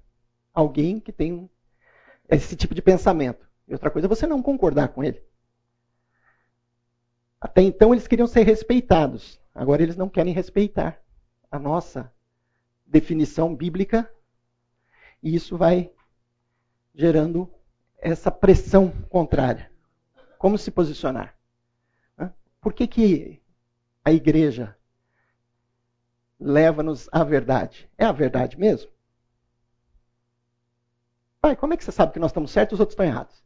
[0.54, 1.50] alguém que tem
[2.28, 3.46] esse tipo de pensamento.
[3.68, 5.25] E outra coisa é você não concordar com ele.
[7.46, 9.40] Até então eles queriam ser respeitados.
[9.54, 11.00] Agora eles não querem respeitar
[11.48, 12.12] a nossa
[12.84, 14.12] definição bíblica.
[15.22, 15.92] E isso vai
[16.92, 17.48] gerando
[17.98, 19.70] essa pressão contrária.
[20.36, 21.38] Como se posicionar?
[22.60, 23.40] Por que, que
[24.04, 24.76] a igreja
[26.40, 27.88] leva-nos à verdade?
[27.96, 28.90] É a verdade mesmo?
[31.40, 33.45] Pai, como é que você sabe que nós estamos certos e os outros estão errados?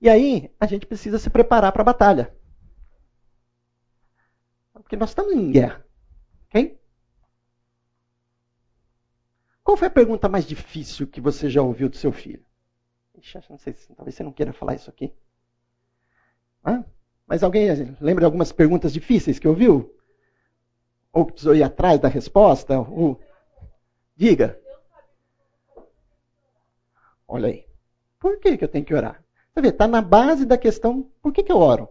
[0.00, 2.34] E aí, a gente precisa se preparar para a batalha.
[4.72, 5.84] Porque nós estamos em guerra.
[6.46, 6.80] Ok?
[9.62, 12.44] Qual foi a pergunta mais difícil que você já ouviu do seu filho?
[13.16, 15.12] Ixi, não sei, talvez você não queira falar isso aqui.
[17.30, 17.68] Mas alguém
[18.00, 19.96] lembra de algumas perguntas difíceis que ouviu?
[21.12, 22.80] Ou que precisou ir atrás da resposta?
[22.80, 23.20] Ou...
[24.16, 24.60] Diga.
[27.28, 27.64] Olha aí.
[28.18, 29.22] Por que, que eu tenho que orar?
[29.54, 31.88] Você vê, está na base da questão, por que, que eu oro?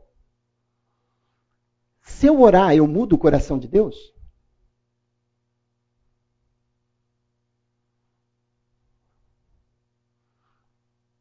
[2.01, 4.13] Se eu orar, eu mudo o coração de Deus?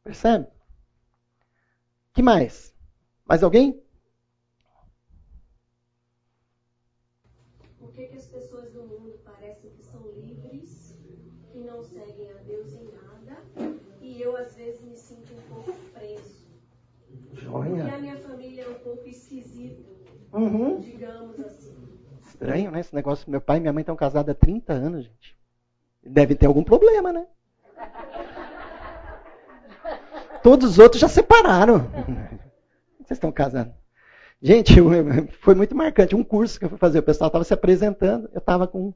[0.02, 0.48] Percebe?
[2.18, 2.74] que mais?
[3.24, 3.80] Mais alguém?
[7.78, 10.96] Por que, que as pessoas do mundo parecem que são livres,
[11.52, 13.36] que não seguem a Deus em nada,
[14.00, 16.48] e eu às vezes me sinto um pouco preso?
[17.34, 17.70] Joia.
[17.70, 19.82] Porque a minha família é um pouco esquisita,
[20.32, 20.80] Uhum.
[20.80, 21.76] digamos assim.
[22.26, 22.80] Estranho, né?
[22.80, 23.30] Esse negócio.
[23.30, 25.36] Meu pai e minha mãe estão casados há 30 anos, gente.
[26.02, 27.26] Devem ter algum problema, né?
[30.42, 31.90] Todos os outros já separaram.
[32.98, 33.72] Vocês estão casando.
[34.40, 34.74] Gente,
[35.40, 36.14] foi muito marcante.
[36.14, 38.94] Um curso que eu fui fazer, o pessoal estava se apresentando, eu estava com,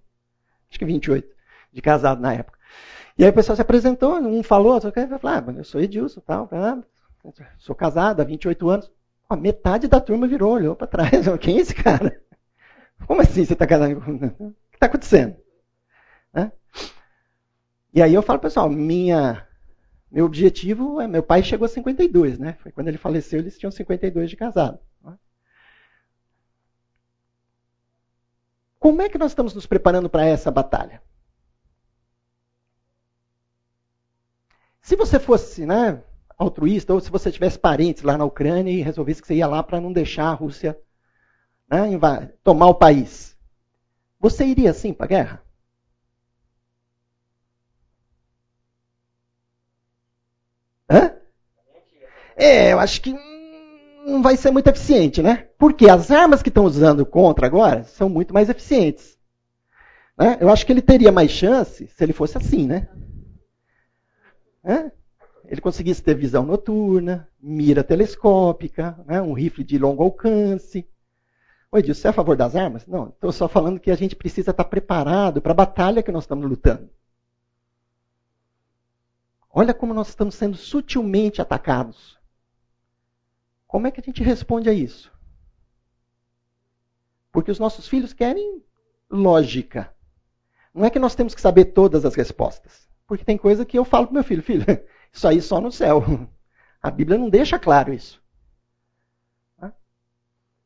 [0.71, 1.29] acho que 28,
[1.73, 2.59] de casado na época.
[3.19, 6.49] E aí o pessoal se apresentou, um falou, outro falou, ah, eu sou Edilson, tal,
[6.53, 6.79] ah,
[7.59, 8.91] sou casado há 28 anos.
[9.33, 11.11] Ó, metade da turma virou, olhou para trás.
[11.41, 12.23] Quem é esse cara?
[13.07, 13.99] Como assim você está casado?
[14.39, 15.37] O que está acontecendo?
[16.33, 16.51] Né?
[17.95, 19.47] E aí eu falo, pessoal, minha,
[20.11, 21.07] meu objetivo é.
[21.07, 22.55] Meu pai chegou a 52, né?
[22.55, 24.79] Foi quando ele faleceu, eles tinham 52 de casado.
[25.03, 25.17] né?
[28.79, 31.01] Como é que nós estamos nos preparando para essa batalha?
[34.81, 36.03] Se você fosse né,
[36.43, 39.63] altruísta, ou se você tivesse parentes lá na Ucrânia e resolvesse que você ia lá
[39.63, 40.79] para não deixar a Rússia
[41.71, 41.99] né,
[42.45, 43.37] tomar o país,
[44.21, 45.43] você iria sim para a guerra?
[50.89, 51.17] Hã?
[52.37, 53.15] É, eu acho que
[54.07, 55.49] não vai ser muito eficiente, né?
[55.59, 59.17] Porque as armas que estão usando contra agora são muito mais eficientes.
[60.19, 60.39] Né?
[60.41, 62.89] Eu acho que ele teria mais chance se ele fosse assim, né?
[64.65, 64.91] Hã?
[65.53, 69.21] Ele conseguisse ter visão noturna, mira telescópica, né?
[69.21, 70.89] um rifle de longo alcance.
[71.71, 72.87] Oi, Edilson, você é a favor das armas?
[72.87, 76.25] Não, estou só falando que a gente precisa estar preparado para a batalha que nós
[76.25, 76.89] estamos lutando.
[79.51, 82.19] Olha como nós estamos sendo sutilmente atacados.
[83.67, 85.13] Como é que a gente responde a isso?
[87.31, 88.65] Porque os nossos filhos querem
[89.11, 89.95] lógica.
[90.73, 92.89] Não é que nós temos que saber todas as respostas.
[93.07, 94.65] Porque tem coisa que eu falo para meu filho, filho,
[95.13, 96.03] isso aí só no céu.
[96.83, 98.21] A Bíblia não deixa claro isso.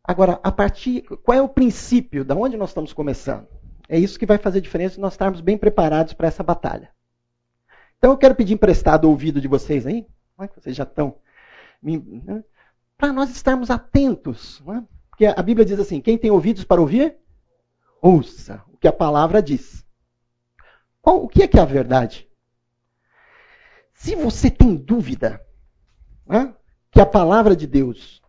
[0.02, 2.24] Agora, a partir, qual é o princípio?
[2.24, 3.48] Da onde nós estamos começando?
[3.88, 6.90] É isso que vai fazer diferença nós estarmos bem preparados para essa batalha.
[7.98, 10.06] Então eu quero pedir emprestado o ouvido de vocês aí,
[10.40, 11.16] é vocês já estão,
[11.82, 12.44] né?
[12.96, 14.62] para nós estarmos atentos.
[14.68, 14.82] É?
[15.11, 17.16] Porque a Bíblia diz assim: quem tem ouvidos para ouvir,
[18.00, 19.85] ouça o que a palavra diz.
[21.02, 22.28] Qual, o que é que é a verdade?
[23.96, 25.44] Se você tem dúvida
[26.26, 26.54] né,
[26.90, 28.22] que a palavra de Deus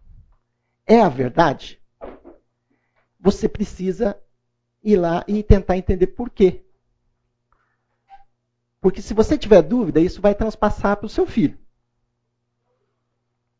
[0.85, 1.81] é a verdade,
[3.19, 4.17] você precisa
[4.81, 6.63] ir lá e tentar entender por quê.
[8.79, 11.59] Porque se você tiver dúvida, isso vai transpassar para o seu filho.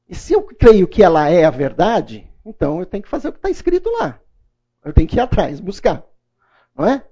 [0.08, 3.34] E se eu creio que ela é a verdade, então eu tenho que fazer o
[3.34, 4.20] que está escrito lá.
[4.84, 6.06] Eu tenho que ir atrás, buscar.
[6.74, 7.06] Não é?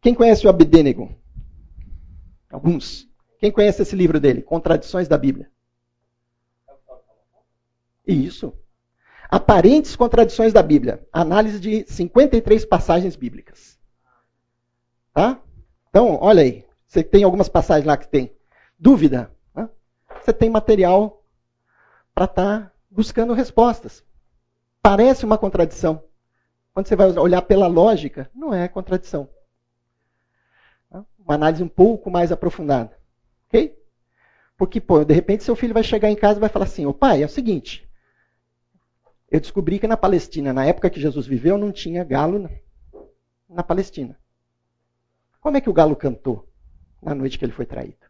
[0.00, 1.12] Quem conhece o Abednego?
[2.48, 3.08] Alguns.
[3.46, 4.42] Quem conhece esse livro dele?
[4.42, 5.48] Contradições da Bíblia.
[8.04, 8.52] Isso.
[9.30, 11.06] Aparentes contradições da Bíblia.
[11.12, 13.78] Análise de 53 passagens bíblicas.
[15.14, 15.40] Tá?
[15.88, 16.66] Então, olha aí.
[16.88, 18.36] Você tem algumas passagens lá que tem
[18.76, 19.30] dúvida.
[19.54, 19.70] Né?
[20.20, 21.24] Você tem material
[22.12, 24.02] para estar tá buscando respostas.
[24.82, 26.02] Parece uma contradição.
[26.74, 29.28] Quando você vai olhar pela lógica, não é contradição.
[30.90, 33.05] Uma análise um pouco mais aprofundada.
[33.48, 33.76] Ok?
[34.56, 36.94] Porque, pô, de repente seu filho vai chegar em casa e vai falar assim: Ô
[36.94, 37.86] pai, é o seguinte.
[39.30, 42.48] Eu descobri que na Palestina, na época que Jesus viveu, não tinha galo
[43.48, 44.18] na Palestina.
[45.40, 46.48] Como é que o galo cantou
[47.02, 48.06] na noite que ele foi traído?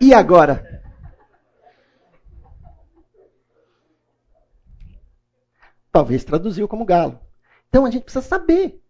[0.00, 0.71] E agora?
[5.92, 7.20] Talvez traduziu como galo.
[7.68, 8.82] Então a gente precisa saber.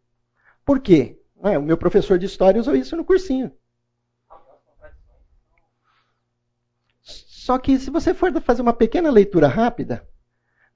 [0.65, 1.21] Por quê?
[1.43, 3.53] É, o meu professor de história usou isso no cursinho.
[7.03, 10.09] Só que se você for fazer uma pequena leitura rápida,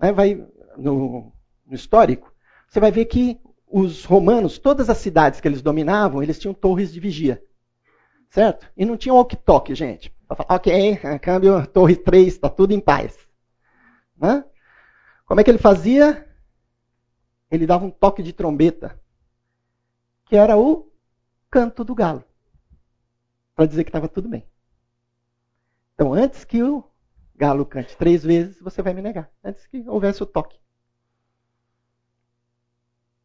[0.01, 0.35] né, vai
[0.77, 1.33] no,
[1.65, 2.35] no histórico,
[2.69, 6.93] você vai ver que os romanos, todas as cidades que eles dominavam, eles tinham torres
[6.93, 7.41] de vigia.
[8.29, 8.67] Certo?
[8.77, 10.13] E não tinha walkie-talkie, gente.
[10.29, 13.26] Ok, câmbio, torre 3, está tudo em paz.
[15.37, 15.37] Né?
[15.37, 16.27] Como é que ele fazia?
[17.51, 18.99] Ele dava um toque de trombeta
[20.25, 20.91] que era o
[21.49, 22.25] canto do galo,
[23.55, 24.45] para dizer que estava tudo bem.
[25.95, 26.83] Então, antes que o
[27.37, 30.59] galo cante três vezes, você vai me negar, antes que houvesse o toque.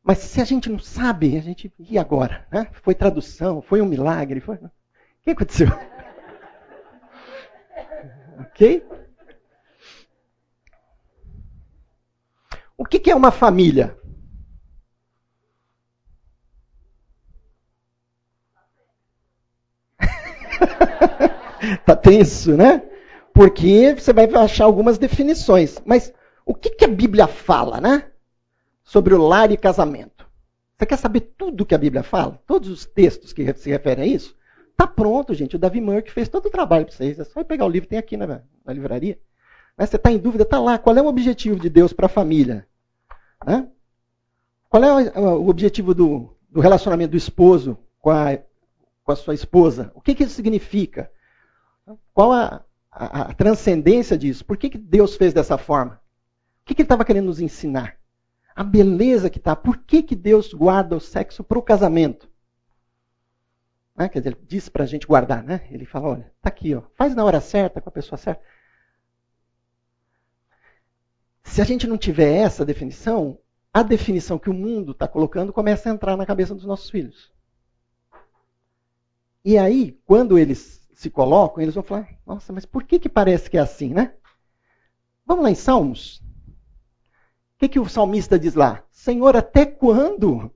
[0.03, 1.73] Mas se a gente não sabe, a gente.
[1.79, 2.47] E agora?
[2.51, 2.69] Né?
[2.73, 4.57] Foi tradução, foi um milagre, foi.
[4.57, 4.71] O
[5.23, 5.67] que aconteceu?
[8.39, 8.85] ok?
[12.81, 13.95] O que é uma família?
[21.85, 22.81] tá tenso, né?
[23.31, 25.79] Porque você vai achar algumas definições.
[25.85, 26.11] Mas
[26.43, 28.07] o que, que a Bíblia fala, né?
[28.83, 30.25] Sobre o lar e casamento.
[30.75, 32.41] Você quer saber tudo que a Bíblia fala?
[32.47, 34.35] Todos os textos que se referem a isso?
[34.75, 35.55] Tá pronto, gente.
[35.55, 37.19] O Davi Murk fez todo o trabalho para vocês.
[37.19, 39.19] É só pegar o livro, tem aqui na, na livraria.
[39.77, 39.85] Né?
[39.85, 40.79] Você está em dúvida, tá lá.
[40.79, 42.67] Qual é o objetivo de Deus para a família?
[43.45, 43.67] Né?
[44.69, 48.37] Qual é o objetivo do, do relacionamento do esposo com a
[49.03, 49.91] com a sua esposa.
[49.93, 51.11] O que, que isso significa?
[52.13, 54.45] Qual a, a, a transcendência disso?
[54.45, 56.01] Por que, que Deus fez dessa forma?
[56.61, 57.97] O que, que ele estava querendo nos ensinar?
[58.55, 59.55] A beleza que está.
[59.55, 62.29] Por que, que Deus guarda o sexo para o casamento?
[63.95, 64.07] Né?
[64.07, 65.67] Quer dizer, ele disse para a gente guardar, né?
[65.71, 68.41] Ele fala, olha, está aqui, ó, faz na hora certa, com a pessoa certa.
[71.43, 73.37] Se a gente não tiver essa definição,
[73.73, 77.31] a definição que o mundo está colocando começa a entrar na cabeça dos nossos filhos.
[79.43, 83.49] E aí, quando eles se colocam, eles vão falar: nossa, mas por que, que parece
[83.49, 84.13] que é assim, né?
[85.25, 86.21] Vamos lá em Salmos.
[87.55, 88.83] O que, que o salmista diz lá?
[88.91, 90.51] Senhor, até quando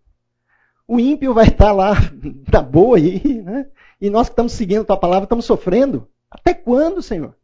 [0.87, 1.93] o ímpio vai estar lá
[2.51, 3.69] na boa aí, né?
[4.01, 6.09] E nós que estamos seguindo a tua palavra estamos sofrendo?
[6.29, 7.35] Até quando, Senhor?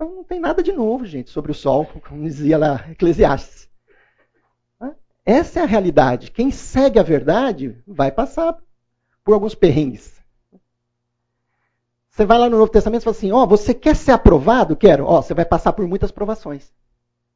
[0.00, 3.68] Então não tem nada de novo, gente, sobre o sol, como dizia lá Eclesiastes.
[5.26, 6.30] Essa é a realidade.
[6.30, 8.56] Quem segue a verdade vai passar
[9.22, 10.18] por alguns perrengues.
[12.08, 14.74] Você vai lá no Novo Testamento e fala assim: Ó, oh, você quer ser aprovado?
[14.74, 15.04] Quero.
[15.04, 16.72] Ó, oh, você vai passar por muitas provações.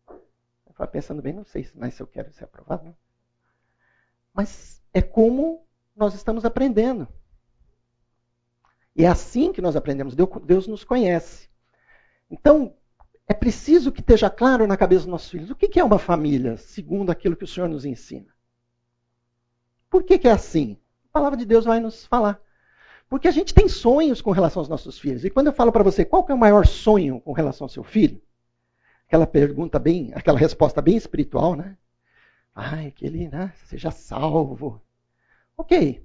[0.08, 2.86] Eu falo pensando bem, não sei se eu quero ser aprovado.
[2.86, 2.96] Não.
[4.32, 7.06] Mas é como nós estamos aprendendo.
[8.96, 10.14] E é assim que nós aprendemos.
[10.14, 11.52] Deus nos conhece.
[12.34, 12.74] Então,
[13.28, 16.56] é preciso que esteja claro na cabeça dos nossos filhos o que é uma família,
[16.56, 18.26] segundo aquilo que o Senhor nos ensina.
[19.88, 20.76] Por que, é assim?
[21.10, 22.40] A palavra de Deus vai nos falar.
[23.08, 25.24] Porque a gente tem sonhos com relação aos nossos filhos.
[25.24, 27.84] E quando eu falo para você qual é o maior sonho com relação ao seu
[27.84, 28.20] filho,
[29.06, 31.78] aquela pergunta bem, aquela resposta bem espiritual, né?
[32.52, 34.82] Ai, que ele né, seja salvo.
[35.56, 36.04] Ok,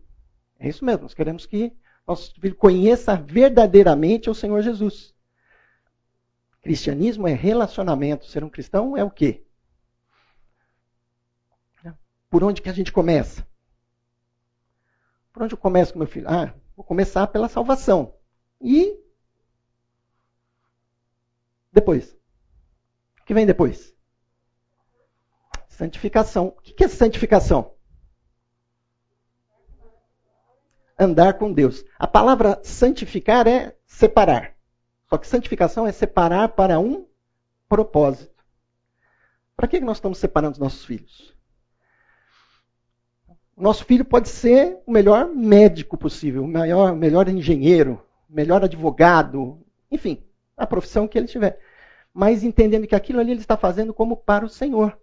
[0.60, 1.04] é isso mesmo.
[1.04, 1.74] Nós queremos que
[2.08, 5.16] nosso filho conheça verdadeiramente o Senhor Jesus.
[6.62, 8.26] Cristianismo é relacionamento.
[8.26, 9.44] Ser um cristão é o quê?
[12.30, 13.48] Por onde que a gente começa?
[15.34, 16.30] Por onde eu começo com meu filho?
[16.30, 18.14] Ah, vou começar pela salvação.
[18.62, 19.00] E
[21.72, 22.16] depois?
[23.22, 23.96] O que vem depois?
[25.70, 26.48] Santificação.
[26.48, 27.74] O que é santificação?
[30.98, 31.86] Andar com Deus.
[31.98, 34.59] A palavra santificar é separar.
[35.10, 37.08] Só que santificação é separar para um
[37.68, 38.44] propósito.
[39.56, 41.36] Para que nós estamos separando os nossos filhos?
[43.58, 48.64] O nosso filho pode ser o melhor médico possível, o melhor, melhor engenheiro, o melhor
[48.64, 49.60] advogado,
[49.92, 50.24] enfim,
[50.56, 51.60] a profissão que ele tiver.
[52.14, 54.98] Mas entendendo que aquilo ali ele está fazendo como para o Senhor.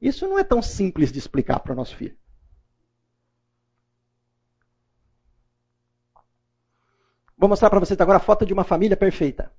[0.00, 2.16] Isso não é tão simples de explicar para o nosso filho.
[7.42, 9.52] Vou mostrar para vocês agora a foto de uma família perfeita.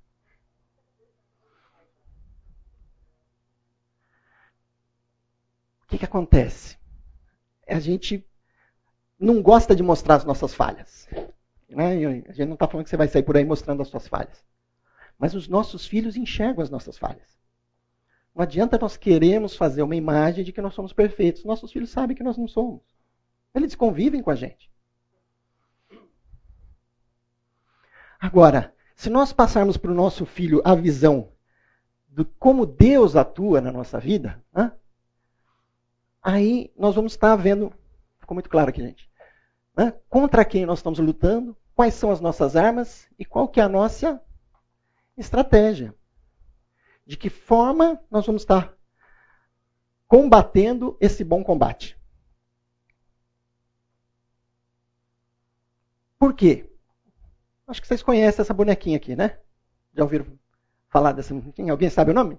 [5.84, 6.78] O que, que acontece?
[7.68, 8.26] A gente
[9.20, 11.10] não gosta de mostrar as nossas falhas.
[11.68, 12.06] Né?
[12.30, 14.42] A gente não está falando que você vai sair por aí mostrando as suas falhas.
[15.20, 17.38] Mas os nossos filhos enxergam as nossas falhas.
[18.34, 21.44] Não adianta nós queremos fazer uma imagem de que nós somos perfeitos.
[21.44, 22.82] Nossos filhos sabem que nós não somos.
[23.54, 24.73] Eles convivem com a gente.
[28.24, 31.34] Agora, se nós passarmos para o nosso filho a visão
[32.08, 34.72] de como Deus atua na nossa vida, hein?
[36.22, 37.74] aí nós vamos estar vendo,
[38.18, 39.12] ficou muito claro aqui, gente,
[39.76, 39.94] né?
[40.08, 43.68] contra quem nós estamos lutando, quais são as nossas armas e qual que é a
[43.68, 44.24] nossa
[45.18, 45.94] estratégia.
[47.06, 48.74] De que forma nós vamos estar
[50.08, 52.00] combatendo esse bom combate.
[56.18, 56.73] Por quê?
[57.68, 59.40] Acho que vocês conhecem essa bonequinha aqui, né?
[59.96, 60.26] Já ouviram
[60.90, 61.72] falar dessa bonequinha?
[61.72, 62.38] Alguém sabe o nome?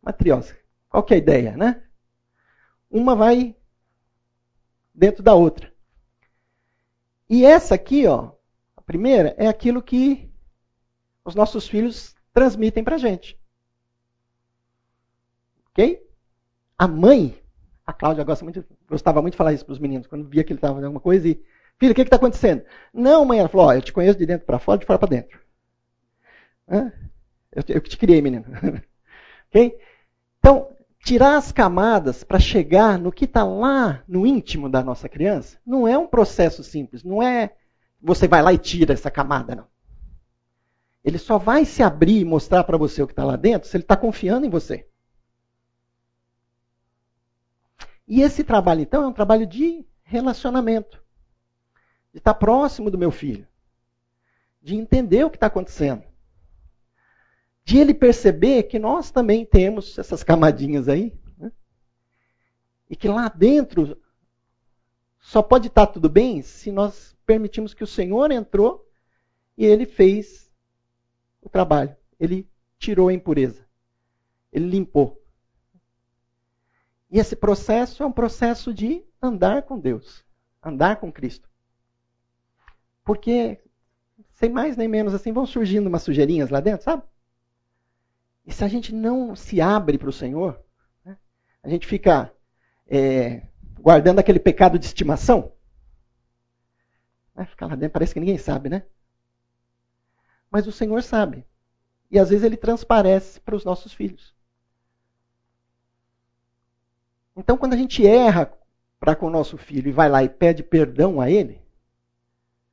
[0.00, 0.56] Matriosa.
[0.88, 1.82] Qual que é a ideia, né?
[2.90, 3.56] Uma vai
[4.94, 5.72] dentro da outra.
[7.28, 8.32] E essa aqui, ó,
[8.76, 10.30] a primeira, é aquilo que
[11.24, 13.40] os nossos filhos transmitem para gente.
[15.70, 16.06] Ok?
[16.76, 17.42] A mãe,
[17.86, 20.52] a Cláudia gosta muito, gostava muito de falar isso para os meninos, quando via que
[20.52, 21.42] ele estava fazendo alguma coisa e
[21.78, 22.64] Filho, o que está acontecendo?
[22.92, 25.40] Não, mãe, ela falou, eu te conheço de dentro para fora, de fora para dentro.
[27.52, 28.44] Eu, te criei, menino.
[30.38, 35.58] Então, tirar as camadas para chegar no que está lá no íntimo da nossa criança
[35.64, 37.04] não é um processo simples.
[37.04, 37.54] Não é
[38.00, 39.66] você vai lá e tira essa camada, não.
[41.04, 43.76] Ele só vai se abrir e mostrar para você o que está lá dentro se
[43.76, 44.88] ele está confiando em você.
[48.06, 51.01] E esse trabalho, então, é um trabalho de relacionamento
[52.12, 53.46] de estar próximo do meu filho,
[54.60, 56.04] de entender o que está acontecendo,
[57.64, 61.50] de ele perceber que nós também temos essas camadinhas aí, né?
[62.90, 64.00] e que lá dentro
[65.18, 68.86] só pode estar tudo bem se nós permitimos que o Senhor entrou
[69.56, 70.50] e ele fez
[71.40, 72.48] o trabalho, ele
[72.78, 73.66] tirou a impureza,
[74.52, 75.22] ele limpou.
[77.10, 80.24] E esse processo é um processo de andar com Deus,
[80.62, 81.51] andar com Cristo.
[83.04, 83.60] Porque,
[84.34, 87.02] sem mais nem menos assim, vão surgindo umas sujeirinhas lá dentro, sabe?
[88.46, 90.60] E se a gente não se abre para o Senhor,
[91.04, 91.16] né,
[91.62, 92.32] a gente fica
[92.86, 93.46] é,
[93.78, 95.52] guardando aquele pecado de estimação.
[97.34, 98.84] Vai ficar lá dentro, parece que ninguém sabe, né?
[100.50, 101.46] Mas o Senhor sabe.
[102.10, 104.34] E às vezes ele transparece para os nossos filhos.
[107.34, 108.52] Então, quando a gente erra
[109.00, 111.60] para com o nosso filho e vai lá e pede perdão a ele,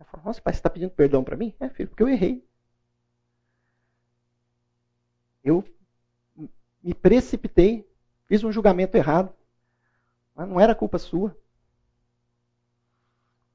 [0.09, 1.53] fala, nossa, pai, você está pedindo perdão para mim?
[1.59, 2.43] É, filho, porque eu errei.
[5.43, 5.63] Eu
[6.83, 7.87] me precipitei,
[8.27, 9.33] fiz um julgamento errado.
[10.35, 11.35] Não era culpa sua.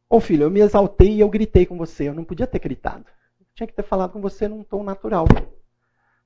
[0.09, 2.09] Ô filho, eu me exaltei e eu gritei com você.
[2.09, 3.07] Eu não podia ter gritado.
[3.41, 5.27] Eu tinha que ter falado com você num tom natural.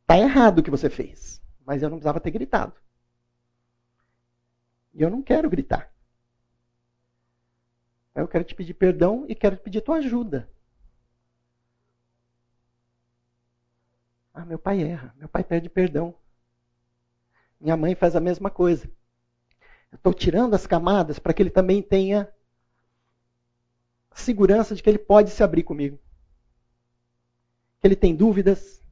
[0.02, 1.40] Está errado o que você fez.
[1.64, 2.74] Mas eu não precisava ter gritado.
[4.94, 5.92] E eu não quero gritar.
[8.20, 10.48] Eu quero te pedir perdão e quero te pedir tua ajuda.
[14.34, 16.14] Ah, meu pai erra, meu pai pede perdão.
[17.60, 18.90] Minha mãe faz a mesma coisa.
[19.90, 22.28] Eu estou tirando as camadas para que ele também tenha
[24.12, 25.98] segurança de que ele pode se abrir comigo.
[27.80, 28.82] Que ele tem dúvidas,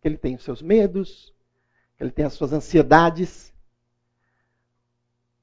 [0.00, 1.34] que ele tem os seus medos,
[1.96, 3.52] que ele tem as suas ansiedades.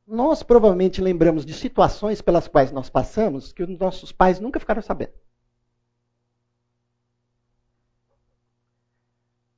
[0.08, 4.82] Nós provavelmente lembramos de situações pelas quais nós passamos que os nossos pais nunca ficaram
[4.82, 5.12] sabendo.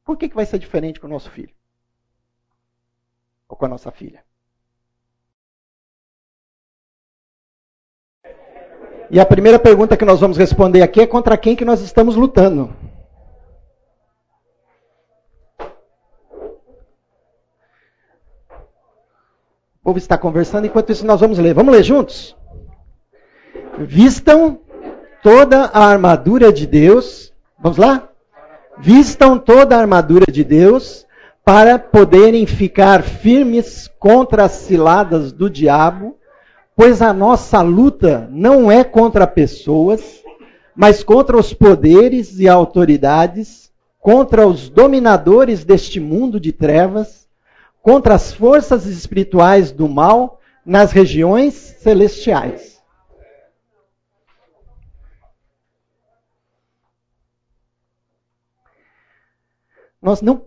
[0.03, 1.53] Por que, que vai ser diferente com o nosso filho?
[3.47, 4.25] Ou com a nossa filha?
[9.11, 12.15] E a primeira pergunta que nós vamos responder aqui é contra quem que nós estamos
[12.15, 12.75] lutando.
[19.89, 21.53] Povo está conversando, enquanto isso nós vamos ler.
[21.53, 22.35] Vamos ler juntos?
[23.77, 24.59] Vistam
[25.21, 27.33] toda a armadura de Deus.
[27.59, 28.07] Vamos lá?
[28.77, 31.05] Vistam toda a armadura de Deus
[31.43, 36.19] para poderem ficar firmes contra as ciladas do diabo
[36.79, 40.23] pois a nossa luta não é contra pessoas,
[40.73, 43.69] mas contra os poderes e autoridades,
[43.99, 47.27] contra os dominadores deste mundo de trevas,
[47.81, 52.79] contra as forças espirituais do mal nas regiões celestiais.
[60.01, 60.41] Nós não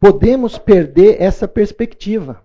[0.00, 2.44] podemos perder essa perspectiva.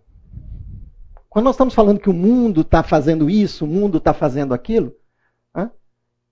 [1.29, 4.95] Quando nós estamos falando que o mundo está fazendo isso, o mundo está fazendo aquilo,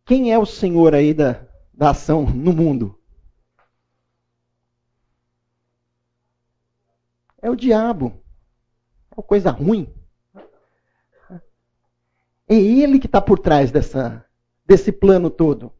[0.10, 1.40] quem é o senhor aí da,
[1.72, 2.99] da ação no mundo?
[7.42, 8.22] É o diabo.
[9.18, 9.94] É coisa ruim.
[12.48, 14.26] É ele que está por trás dessa,
[14.66, 15.72] desse plano todo.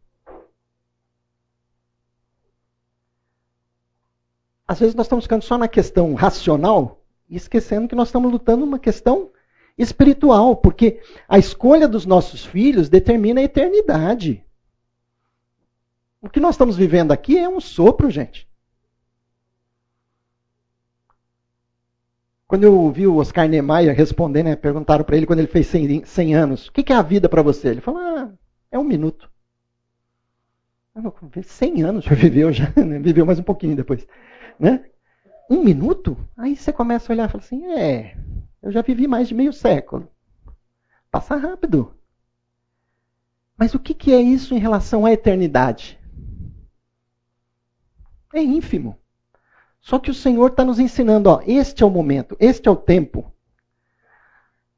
[4.68, 8.64] Às vezes nós estamos ficando só na questão racional e esquecendo que nós estamos lutando
[8.64, 9.32] uma questão
[9.78, 14.44] espiritual, porque a escolha dos nossos filhos determina a eternidade.
[16.22, 18.49] O que nós estamos vivendo aqui é um sopro, gente.
[22.50, 26.04] Quando eu ouvi o Oscar Niemeyer responder, né, perguntaram para ele quando ele fez 100,
[26.04, 27.68] 100 anos, o que é a vida para você?
[27.68, 28.34] Ele falou, ah,
[28.72, 29.30] é um minuto.
[31.44, 32.98] 100 anos já viveu, já né?
[32.98, 34.08] viveu mais um pouquinho depois.
[34.60, 34.84] Né?
[35.48, 36.18] Um minuto?
[36.36, 38.18] Aí você começa a olhar e fala assim: é,
[38.64, 40.10] eu já vivi mais de meio século.
[41.12, 41.94] Passa rápido.
[43.56, 46.00] Mas o que, que é isso em relação à eternidade?
[48.34, 48.98] É ínfimo.
[49.82, 52.76] Só que o Senhor está nos ensinando: ó, este é o momento, este é o
[52.76, 53.34] tempo.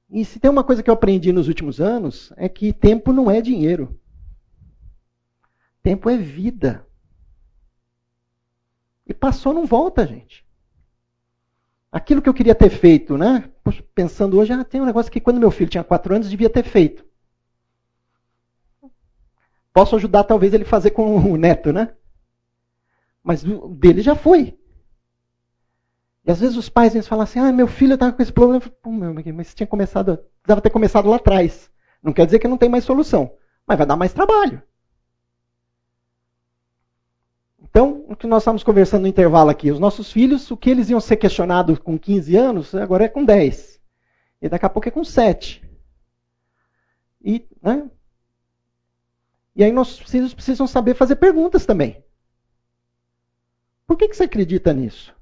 [0.10, 3.32] E se tem uma coisa que eu aprendi nos últimos anos, é que tempo não
[3.32, 3.98] é dinheiro.
[5.82, 6.86] Tempo é vida.
[9.08, 10.46] E passou, não volta, gente
[11.92, 13.50] aquilo que eu queria ter feito, né?
[13.94, 16.64] Pensando hoje, ah, tem um negócio que quando meu filho tinha quatro anos devia ter
[16.64, 17.06] feito.
[19.74, 21.94] Posso ajudar talvez ele fazer com o neto, né?
[23.24, 24.58] Mas dele já foi.
[26.26, 28.62] E às vezes os pais eles falam assim, ah, meu filho estava com esse problema.
[28.82, 31.70] Pô, meu, mas tinha começado, precisava ter começado lá atrás.
[32.02, 33.34] Não quer dizer que não tem mais solução,
[33.66, 34.62] mas vai dar mais trabalho.
[37.62, 40.90] Então, o que nós estamos conversando no intervalo aqui, os nossos filhos, o que eles
[40.90, 43.80] iam ser questionados com 15 anos, agora é com 10.
[44.42, 45.64] E daqui a pouco é com 7.
[47.24, 47.90] E, né?
[49.56, 52.04] e aí nossos filhos precisam saber fazer perguntas também.
[53.88, 55.16] Por que, que você acredita nisso?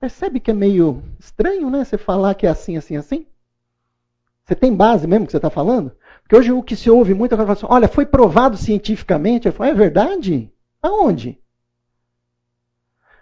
[0.00, 1.84] Percebe que é meio estranho, né?
[1.84, 3.26] Você falar que é assim, assim, assim?
[4.44, 5.92] Você tem base mesmo que você está falando?
[6.22, 9.46] Porque hoje o que se ouve muito é assim, olha, foi provado cientificamente.
[9.46, 10.52] Eu falo, é verdade?
[10.80, 11.38] Aonde?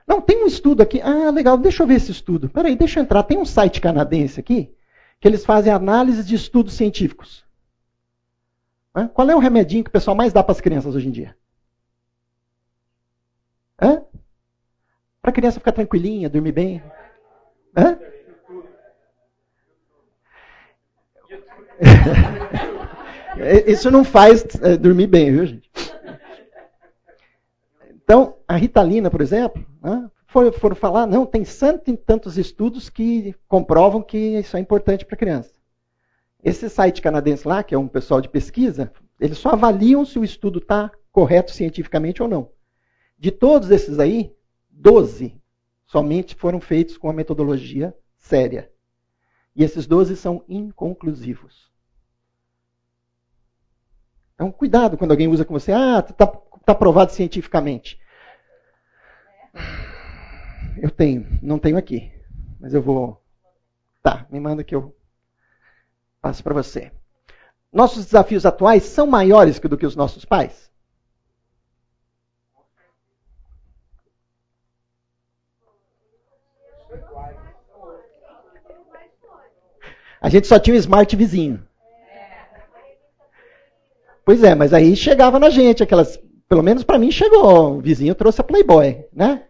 [0.07, 1.01] Não, tem um estudo aqui.
[1.01, 2.49] Ah, legal, deixa eu ver esse estudo.
[2.49, 3.22] Peraí, deixa eu entrar.
[3.22, 4.72] Tem um site canadense aqui
[5.18, 7.45] que eles fazem análise de estudos científicos.
[9.14, 11.37] Qual é o remedinho que o pessoal mais dá para as crianças hoje em dia?
[15.27, 16.81] Para a criança ficar tranquilinha, dormir bem.
[17.77, 17.99] Hã?
[23.66, 25.68] Isso não faz é, dormir bem, viu, gente?
[27.91, 34.03] Então, a Ritalina, por exemplo, né, foram, falar, não, tem cento tantos estudos que comprovam
[34.03, 35.51] que isso é importante para a criança.
[36.45, 40.24] Esse site canadense lá, que é um pessoal de pesquisa, eles só avaliam se o
[40.24, 42.49] estudo está correto cientificamente ou não.
[43.18, 44.37] De todos esses aí,
[44.77, 45.41] 12
[45.87, 48.70] somente foram feitos com a metodologia séria.
[49.55, 51.72] E esses 12 são inconclusivos.
[54.35, 55.72] Então, cuidado quando alguém usa com você.
[55.72, 57.99] Ah, está tá provado cientificamente.
[60.77, 62.12] eu tenho, não tenho aqui,
[62.61, 63.22] mas eu vou.
[64.03, 64.95] Tá, me manda que eu
[66.20, 66.93] passo para você.
[67.72, 70.70] Nossos desafios atuais são maiores do que os nossos pais?
[80.27, 81.64] A gente só tinha um smart vizinho.
[84.24, 88.12] Pois é, mas aí chegava na gente aquelas, pelo menos para mim chegou, o vizinho
[88.12, 89.45] trouxe a Playboy, né?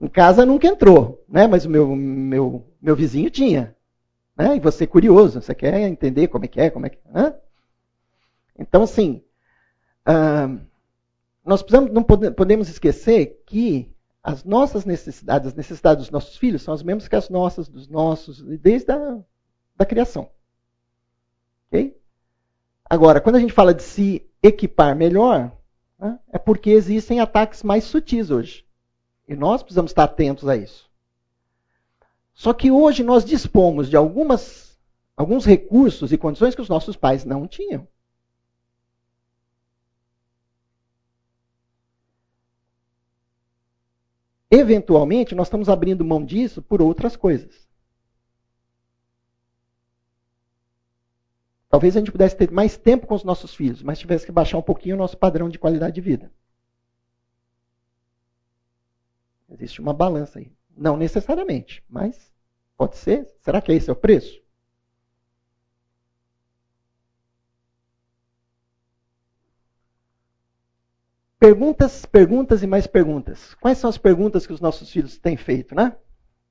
[0.00, 1.46] Em casa nunca entrou, né?
[1.46, 3.76] Mas o meu, meu, meu vizinho tinha.
[4.34, 4.56] Né?
[4.56, 6.98] E você é curioso, você quer entender como é que é, como é que.
[7.12, 7.34] Né?
[8.58, 9.22] Então, assim,
[10.08, 10.58] uh,
[11.44, 16.74] nós precisamos, não podemos esquecer que as nossas necessidades, as necessidades dos nossos filhos são
[16.74, 19.18] as mesmas que as nossas, dos nossos, desde a
[19.76, 20.28] da criação.
[21.68, 21.96] Ok?
[22.90, 25.52] Agora, quando a gente fala de se equipar melhor,
[25.98, 28.64] né, é porque existem ataques mais sutis hoje.
[29.28, 30.90] E nós precisamos estar atentos a isso.
[32.32, 34.78] Só que hoje nós dispomos de algumas,
[35.16, 37.86] alguns recursos e condições que os nossos pais não tinham.
[44.50, 47.68] Eventualmente, nós estamos abrindo mão disso por outras coisas.
[51.68, 54.56] Talvez a gente pudesse ter mais tempo com os nossos filhos, mas tivesse que baixar
[54.56, 56.32] um pouquinho o nosso padrão de qualidade de vida.
[59.50, 60.50] Existe uma balança aí.
[60.76, 62.32] Não necessariamente, mas
[62.76, 63.26] pode ser.
[63.40, 64.40] Será que esse é o preço?
[71.38, 73.54] Perguntas, perguntas e mais perguntas.
[73.54, 75.96] Quais são as perguntas que os nossos filhos têm feito, né?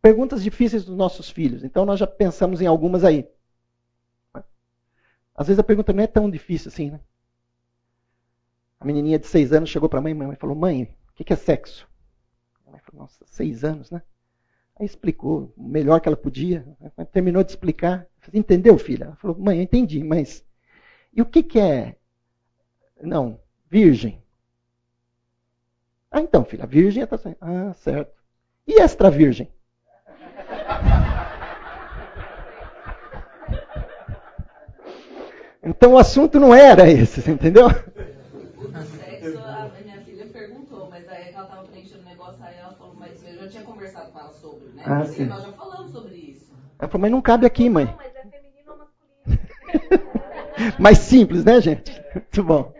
[0.01, 1.63] Perguntas difíceis dos nossos filhos.
[1.63, 3.27] Então nós já pensamos em algumas aí.
[5.35, 7.01] Às vezes a pergunta não é tão difícil assim, né?
[8.79, 11.35] A menininha de seis anos chegou para a mãe, mãe falou: Mãe, o que é
[11.35, 11.87] sexo?
[12.65, 14.01] A mãe falou: Nossa, seis anos, né?
[14.79, 16.65] Aí explicou o melhor que ela podia.
[17.11, 18.07] Terminou de explicar.
[18.33, 19.05] Entendeu, filha?
[19.05, 20.45] Ela falou: Mãe, eu entendi, mas
[21.11, 21.97] e o que, que é?
[23.01, 24.21] Não, virgem.
[26.17, 27.07] Ah, então, filha, virgem é.
[27.39, 28.11] Ah, certo.
[28.65, 29.47] E extra virgem?
[35.61, 37.67] Então o assunto não era esse, entendeu?
[37.67, 37.71] O
[38.97, 42.95] sexo, a minha filha perguntou, mas aí ela estava preenchendo o negócio, aí ela falou,
[42.97, 44.81] mas eu já tinha conversado com ela sobre, né?
[44.85, 45.27] Ah, sim.
[45.27, 46.51] nós já falamos sobre isso.
[46.79, 47.85] Ela falou, mas não cabe aqui, mãe.
[47.85, 50.79] Não, mas é feminino ou masculino?
[50.81, 52.01] Mais simples, né, gente?
[52.15, 52.76] Muito bom.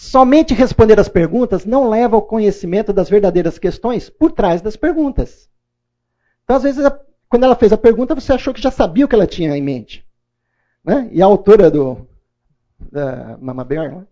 [0.00, 5.46] Somente responder as perguntas não leva ao conhecimento das verdadeiras questões por trás das perguntas.
[6.42, 6.82] Então, às vezes,
[7.28, 9.62] quando ela fez a pergunta, você achou que já sabia o que ela tinha em
[9.62, 10.02] mente.
[10.82, 11.10] Né?
[11.12, 12.08] E a autora do
[12.90, 14.06] da Mama Bear, né?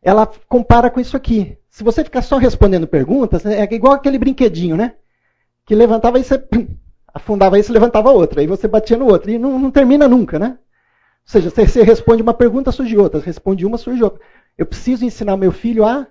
[0.00, 1.58] ela compara com isso aqui.
[1.68, 4.94] Se você ficar só respondendo perguntas, é igual aquele brinquedinho, né?
[5.66, 6.40] Que levantava e você
[7.12, 8.42] afundava isso levantava outra.
[8.42, 9.28] Aí você batia no outro.
[9.28, 10.56] E não, não termina nunca, né?
[11.26, 13.18] Ou seja, você responde uma pergunta, surge outra.
[13.18, 14.20] Responde uma, surge outra.
[14.60, 16.06] Eu preciso ensinar meu filho a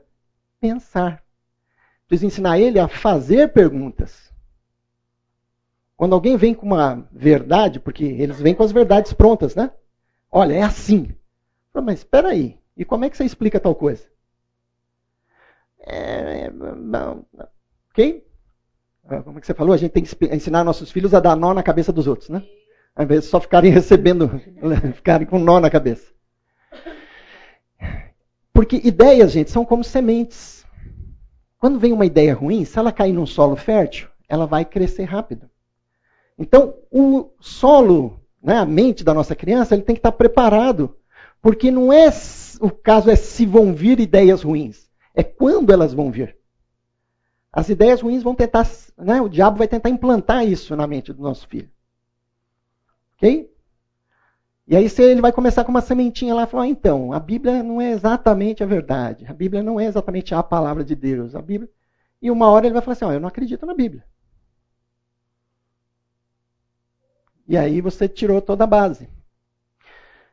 [0.59, 1.23] pensar.
[2.07, 4.33] Preciso ensinar ele a fazer perguntas.
[5.95, 9.69] Quando alguém vem com uma verdade, porque eles vêm com as verdades prontas, né?
[10.31, 11.13] Olha, é assim.
[11.71, 14.07] Mas espera aí, e como é que você explica tal coisa?
[15.81, 17.27] É, é não,
[17.91, 18.27] ok?
[19.05, 19.75] Ah, como é que você falou?
[19.75, 22.43] A gente tem que ensinar nossos filhos a dar nó na cabeça dos outros, né?
[22.95, 24.27] Ao invés de só ficarem recebendo,
[24.95, 26.11] ficarem com nó na cabeça.
[28.59, 30.65] Porque ideias, gente, são como sementes.
[31.57, 35.49] Quando vem uma ideia ruim, se ela cair num solo fértil, ela vai crescer rápido.
[36.37, 40.93] Então, o solo, né, a mente da nossa criança, ele tem que estar preparado.
[41.41, 42.09] Porque não é
[42.59, 46.35] o caso é se vão vir ideias ruins, é quando elas vão vir.
[47.53, 51.23] As ideias ruins vão tentar, né, o diabo vai tentar implantar isso na mente do
[51.23, 51.69] nosso filho.
[53.15, 53.49] Ok?
[54.69, 57.81] E aí ele vai começar com uma sementinha lá falar, ah, então, a Bíblia não
[57.81, 59.25] é exatamente a verdade.
[59.27, 61.33] A Bíblia não é exatamente a palavra de Deus.
[61.33, 61.67] A Bíblia...
[62.21, 64.05] E uma hora ele vai falar assim, oh, eu não acredito na Bíblia.
[67.47, 69.09] E aí você tirou toda a base.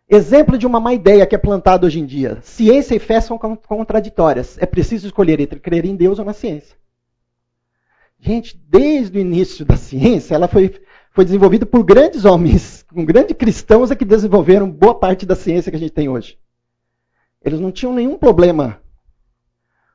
[0.06, 2.38] Exemplo de uma má ideia que é plantada hoje em dia.
[2.42, 4.58] Ciência e fé são contraditórias.
[4.58, 6.76] É preciso escolher entre crer em Deus ou na ciência.
[8.20, 10.78] Gente, desde o início da ciência, ela foi
[11.16, 15.72] foi desenvolvido por grandes homens, com grandes cristãos é que desenvolveram boa parte da ciência
[15.72, 16.38] que a gente tem hoje.
[17.42, 18.82] Eles não tinham nenhum problema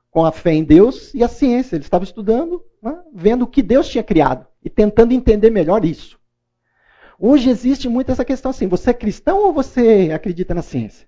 [0.09, 1.75] com a fé em Deus e a ciência.
[1.75, 6.19] Eles estavam estudando, né, vendo o que Deus tinha criado e tentando entender melhor isso.
[7.19, 11.07] Hoje existe muito essa questão assim: você é cristão ou você acredita na ciência?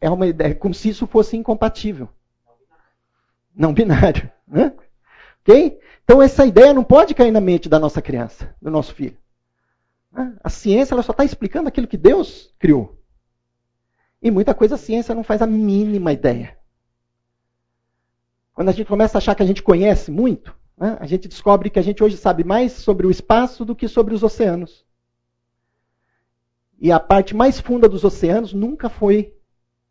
[0.00, 2.08] É uma ideia, como se isso fosse incompatível.
[3.54, 4.28] não binário.
[4.44, 4.74] Né?
[5.42, 5.78] Ok?
[6.04, 9.16] Então essa ideia não pode cair na mente da nossa criança, do nosso filho.
[10.10, 10.36] Né?
[10.42, 12.98] A ciência ela só está explicando aquilo que Deus criou.
[14.20, 16.56] E muita coisa a ciência não faz a mínima ideia.
[18.52, 21.70] Quando a gente começa a achar que a gente conhece muito, né, a gente descobre
[21.70, 24.84] que a gente hoje sabe mais sobre o espaço do que sobre os oceanos.
[26.78, 29.34] E a parte mais funda dos oceanos nunca foi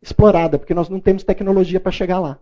[0.00, 2.38] explorada, porque nós não temos tecnologia para chegar lá.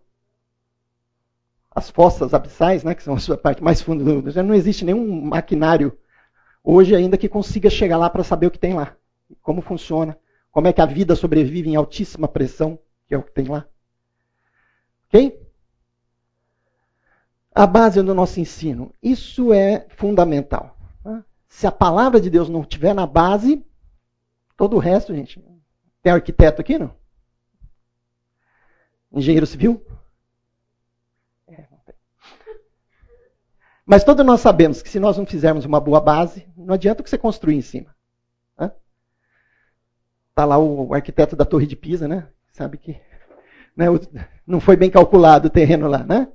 [1.70, 5.22] As fossas abissais, né, que são a parte mais funda do oceano, não existe nenhum
[5.22, 5.96] maquinário
[6.64, 8.96] hoje ainda que consiga chegar lá para saber o que tem lá,
[9.40, 10.18] como funciona,
[10.50, 13.66] como é que a vida sobrevive em altíssima pressão, que é o que tem lá.
[15.06, 15.40] Ok?
[17.54, 18.94] a base do nosso ensino.
[19.02, 20.76] Isso é fundamental.
[21.02, 21.24] Tá?
[21.46, 23.64] Se a palavra de Deus não estiver na base,
[24.56, 25.44] todo o resto, gente.
[26.02, 26.94] Tem arquiteto aqui, não?
[29.12, 29.84] Engenheiro civil?
[33.91, 37.05] Mas todos nós sabemos que se nós não fizermos uma boa base, não adianta o
[37.05, 37.93] que você construir em cima.
[40.28, 42.28] Está lá o arquiteto da Torre de Pisa, né?
[42.53, 43.01] Sabe que
[43.76, 43.86] né,
[44.47, 46.28] não foi bem calculado o terreno lá, né?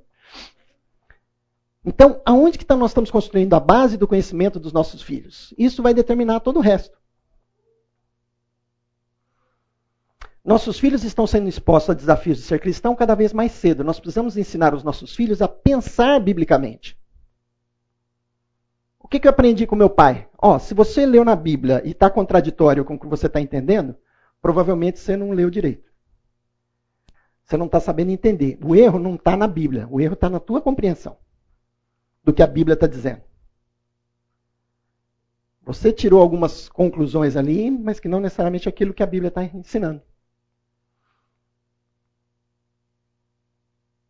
[1.85, 5.53] Então, aonde que tá, nós estamos construindo a base do conhecimento dos nossos filhos?
[5.57, 6.97] Isso vai determinar todo o resto.
[10.43, 13.81] Nossos filhos estão sendo expostos a desafios de ser cristão cada vez mais cedo.
[13.81, 16.97] Nós precisamos ensinar os nossos filhos a pensar biblicamente.
[19.05, 20.27] O que, que eu aprendi com meu pai?
[20.35, 23.95] Ó, se você leu na Bíblia e está contraditório com o que você está entendendo,
[24.41, 25.87] provavelmente você não leu direito.
[27.43, 28.57] Você não está sabendo entender.
[28.65, 31.19] O erro não está na Bíblia, o erro está na tua compreensão
[32.23, 33.21] do que a Bíblia está dizendo.
[35.61, 40.01] Você tirou algumas conclusões ali, mas que não necessariamente aquilo que a Bíblia está ensinando.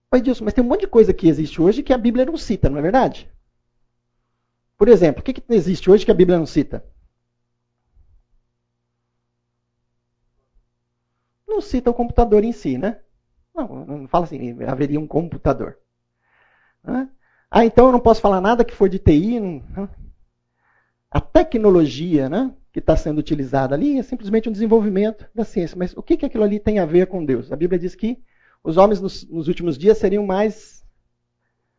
[0.10, 2.38] Pai disso, mas tem um monte de coisa que existe hoje que a Bíblia não
[2.38, 3.30] cita, não é verdade?
[4.78, 6.86] Por exemplo, o que, que existe hoje que a Bíblia não cita?
[11.48, 13.00] Não cita o computador em si, né?
[13.54, 15.78] Não, não fala assim, haveria um computador.
[17.50, 19.40] Ah, então eu não posso falar nada que for de TI.
[21.10, 25.78] A tecnologia né, que está sendo utilizada ali é simplesmente um desenvolvimento da ciência.
[25.78, 27.52] Mas o que, que aquilo ali tem a ver com Deus?
[27.52, 28.22] A Bíblia diz que
[28.62, 30.84] os homens nos, nos últimos dias seriam mais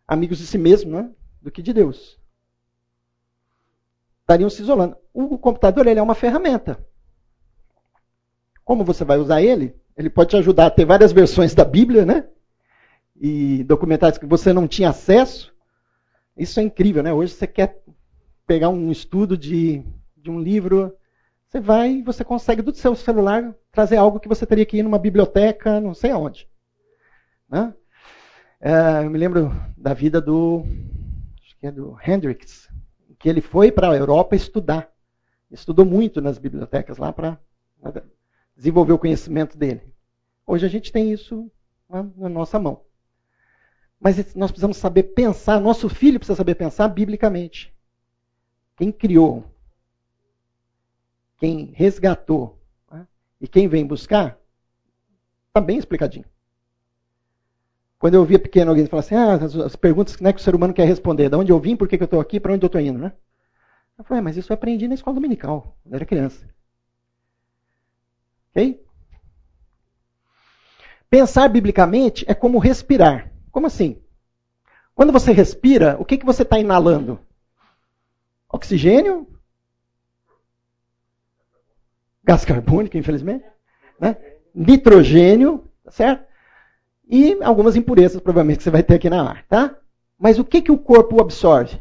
[0.09, 1.11] amigos de si mesmos né,
[1.43, 2.19] do que de Deus.
[4.27, 4.97] Estariam se isolando.
[5.15, 6.85] O computador ele é uma ferramenta.
[8.65, 9.73] Como você vai usar ele?
[9.97, 12.27] Ele pode te ajudar a ter várias versões da Bíblia, né?
[13.15, 15.55] E documentários que você não tinha acesso.
[16.37, 17.13] Isso é incrível, né?
[17.13, 17.81] Hoje você quer
[18.49, 19.85] pegar um estudo de,
[20.17, 20.93] de um livro,
[21.47, 24.83] você vai e você consegue do seu celular trazer algo que você teria que ir
[24.83, 26.49] numa biblioteca, não sei aonde.
[27.49, 27.73] Né?
[28.61, 30.65] É, eu me lembro da vida do,
[31.45, 32.69] acho que é do Hendricks,
[33.27, 34.89] que ele foi para a Europa estudar.
[35.51, 37.37] Estudou muito nas bibliotecas lá para
[38.57, 39.93] desenvolver o conhecimento dele.
[40.47, 41.51] Hoje a gente tem isso
[41.89, 42.83] na nossa mão.
[43.99, 47.75] Mas nós precisamos saber pensar, nosso filho precisa saber pensar biblicamente.
[48.77, 49.45] Quem criou,
[51.37, 53.09] quem resgatou né?
[53.41, 54.39] e quem vem buscar,
[55.49, 56.27] está bem explicadinho.
[57.99, 60.55] Quando eu via pequeno alguém falar assim, ah, as, as perguntas né, que o ser
[60.55, 62.65] humano quer responder, de onde eu vim, por que, que eu estou aqui, para onde
[62.65, 63.13] eu estou indo, né?
[63.99, 66.47] Eu falei, é, mas isso eu aprendi na escola dominical, quando era criança.
[68.51, 68.85] Ok?
[71.09, 73.33] Pensar biblicamente é como respirar.
[73.51, 74.03] Como assim?
[74.95, 77.19] Quando você respira, o que, que você está inalando?
[78.49, 79.27] Oxigênio?
[82.23, 83.45] Gás carbônico, infelizmente.
[83.99, 84.17] Né?
[84.55, 86.26] Nitrogênio, tá certo?
[87.07, 89.77] E algumas impurezas, provavelmente, que você vai ter aqui na ar, tá?
[90.19, 91.81] Mas o que, que o corpo absorve?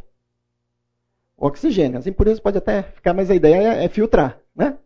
[1.36, 1.97] O oxigênio.
[1.97, 4.78] As impurezas pode até ficar, mas a ideia é, é filtrar, né?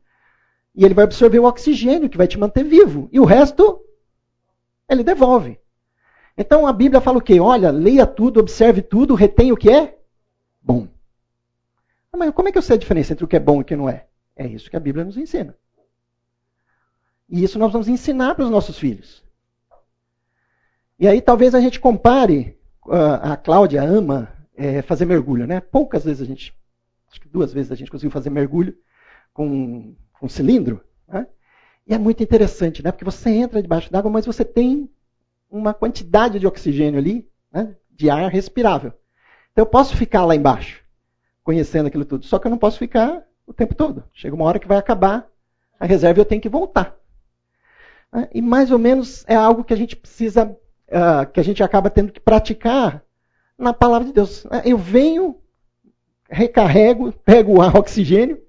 [0.73, 3.09] E ele vai absorver o oxigênio, que vai te manter vivo.
[3.11, 3.81] E o resto,
[4.87, 5.59] ele devolve.
[6.37, 7.37] Então a Bíblia fala o quê?
[7.39, 9.99] Olha, leia tudo, observe tudo, retém o que é
[10.61, 10.87] bom.
[12.13, 13.61] Ah, mas como é que eu sei a diferença entre o que é bom e
[13.61, 14.07] o que não é?
[14.37, 15.53] É isso que a Bíblia nos ensina.
[17.27, 19.21] E isso nós vamos ensinar para os nossos filhos.
[20.99, 25.61] E aí talvez a gente compare, uh, a Cláudia ama é, fazer mergulho, né?
[25.61, 26.53] Poucas vezes a gente,
[27.09, 28.75] acho que duas vezes a gente conseguiu fazer mergulho
[29.33, 30.83] com, com um cilindro.
[31.07, 31.25] Né?
[31.87, 32.91] E é muito interessante, né?
[32.91, 34.89] Porque você entra debaixo d'água, mas você tem
[35.49, 38.93] uma quantidade de oxigênio ali, né, de ar respirável.
[39.53, 40.83] Então eu posso ficar lá embaixo,
[41.43, 42.25] conhecendo aquilo tudo.
[42.25, 44.03] Só que eu não posso ficar o tempo todo.
[44.13, 45.27] Chega uma hora que vai acabar
[45.79, 46.95] a reserva e eu tenho que voltar.
[48.11, 48.29] Né?
[48.33, 50.55] E mais ou menos é algo que a gente precisa
[50.89, 53.03] uh, que a gente acaba tendo que praticar
[53.57, 54.45] na palavra de Deus.
[54.63, 55.39] Eu venho,
[56.29, 58.41] recarrego, pego o oxigênio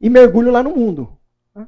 [0.00, 1.16] e mergulho lá no mundo.
[1.54, 1.66] Né?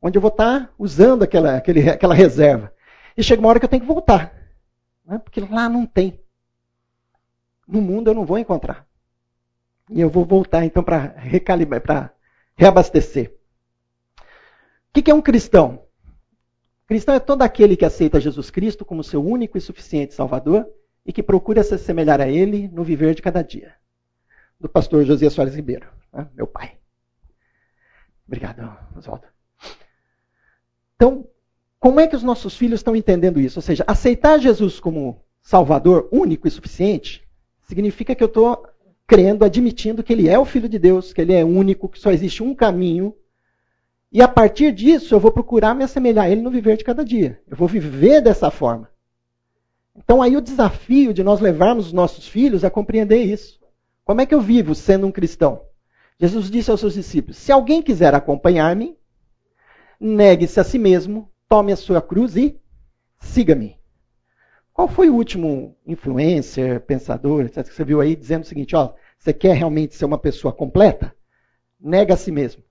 [0.00, 2.72] Onde eu vou estar usando aquela, aquele, aquela reserva.
[3.16, 4.34] E chega uma hora que eu tenho que voltar.
[5.04, 5.18] Né?
[5.18, 6.20] Porque lá não tem.
[7.66, 8.86] No mundo eu não vou encontrar.
[9.90, 12.10] E eu vou voltar então para recalibrar, para
[12.56, 13.34] reabastecer.
[14.96, 15.84] O que é um cristão?
[16.86, 20.66] Cristão é todo aquele que aceita Jesus Cristo como seu único e suficiente Salvador
[21.04, 23.74] e que procura se assemelhar a Ele no viver de cada dia.
[24.60, 26.28] Do pastor Josias Soares Ribeiro, né?
[26.34, 26.78] meu pai.
[28.26, 29.26] Obrigado, Oswaldo.
[30.96, 31.26] Então,
[31.78, 33.58] como é que os nossos filhos estão entendendo isso?
[33.58, 37.22] Ou seja, aceitar Jesus como Salvador único e suficiente
[37.62, 38.66] significa que eu estou
[39.06, 42.10] crendo, admitindo que Ele é o Filho de Deus, que Ele é único, que só
[42.10, 43.14] existe um caminho.
[44.14, 47.04] E a partir disso eu vou procurar me assemelhar a Ele no viver de cada
[47.04, 47.42] dia.
[47.48, 48.88] Eu vou viver dessa forma.
[49.96, 53.58] Então aí o desafio de nós levarmos os nossos filhos a compreender isso.
[54.04, 55.62] Como é que eu vivo sendo um cristão?
[56.20, 58.96] Jesus disse aos seus discípulos: Se alguém quiser acompanhar-me,
[59.98, 62.56] negue-se a si mesmo, tome a sua cruz e
[63.18, 63.80] siga-me.
[64.72, 68.94] Qual foi o último influencer, pensador, etc., que você viu aí dizendo o seguinte: ó,
[69.18, 71.12] você quer realmente ser uma pessoa completa?
[71.80, 72.62] Nega a si mesmo.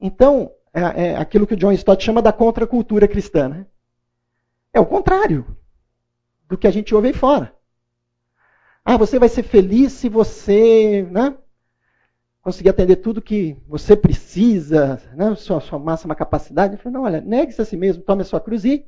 [0.00, 3.48] Então, é, é aquilo que o John Stott chama da contracultura cristã.
[3.48, 3.66] Né?
[4.72, 5.56] É o contrário
[6.48, 7.54] do que a gente ouve aí fora.
[8.84, 11.36] Ah, você vai ser feliz se você né,
[12.40, 16.74] conseguir atender tudo que você precisa, né, sua, sua máxima capacidade.
[16.74, 18.86] Ele falou, não, olha, negue-se a si mesmo, tome a sua cruz e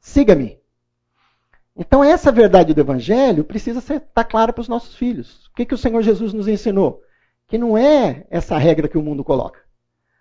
[0.00, 0.58] siga-me.
[1.76, 5.46] Então, essa verdade do Evangelho precisa estar tá clara para os nossos filhos.
[5.46, 7.00] O que, que o Senhor Jesus nos ensinou?
[7.46, 9.60] Que não é essa regra que o mundo coloca.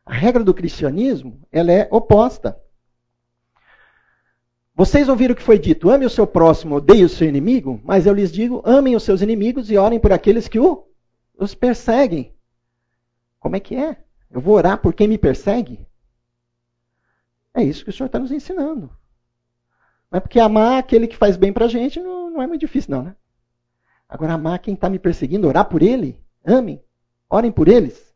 [0.07, 2.57] A regra do cristianismo ela é oposta.
[4.73, 8.05] Vocês ouviram o que foi dito: ame o seu próximo, odeie o seu inimigo, mas
[8.05, 10.87] eu lhes digo: amem os seus inimigos e orem por aqueles que o,
[11.37, 12.33] os perseguem.
[13.37, 13.97] Como é que é?
[14.31, 15.85] Eu vou orar por quem me persegue?
[17.53, 18.89] É isso que o Senhor está nos ensinando.
[20.09, 22.61] Não é porque amar aquele que faz bem para a gente não, não, é muito
[22.61, 23.15] difícil, não, né?
[24.07, 26.81] Agora, amar quem está me perseguindo, orar por ele, amem,
[27.29, 28.06] orem por eles.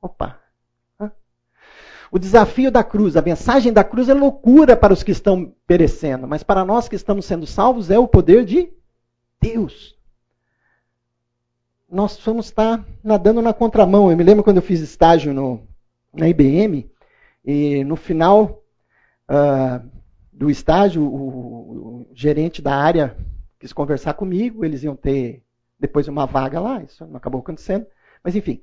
[0.00, 0.38] Opa!
[2.12, 6.26] O desafio da cruz, a mensagem da cruz é loucura para os que estão perecendo,
[6.26, 8.72] mas para nós que estamos sendo salvos é o poder de
[9.40, 9.96] Deus
[11.90, 14.10] nós vamos estar nadando na contramão.
[14.10, 15.66] Eu me lembro quando eu fiz estágio no,
[16.14, 16.88] na IBM,
[17.44, 18.62] e no final
[19.28, 19.84] uh,
[20.32, 23.16] do estágio, o, o, gerente da área
[23.58, 25.42] quis conversar comigo, eles iam ter
[25.78, 27.86] depois uma vaga lá, isso não acabou acontecendo,
[28.22, 28.62] mas enfim.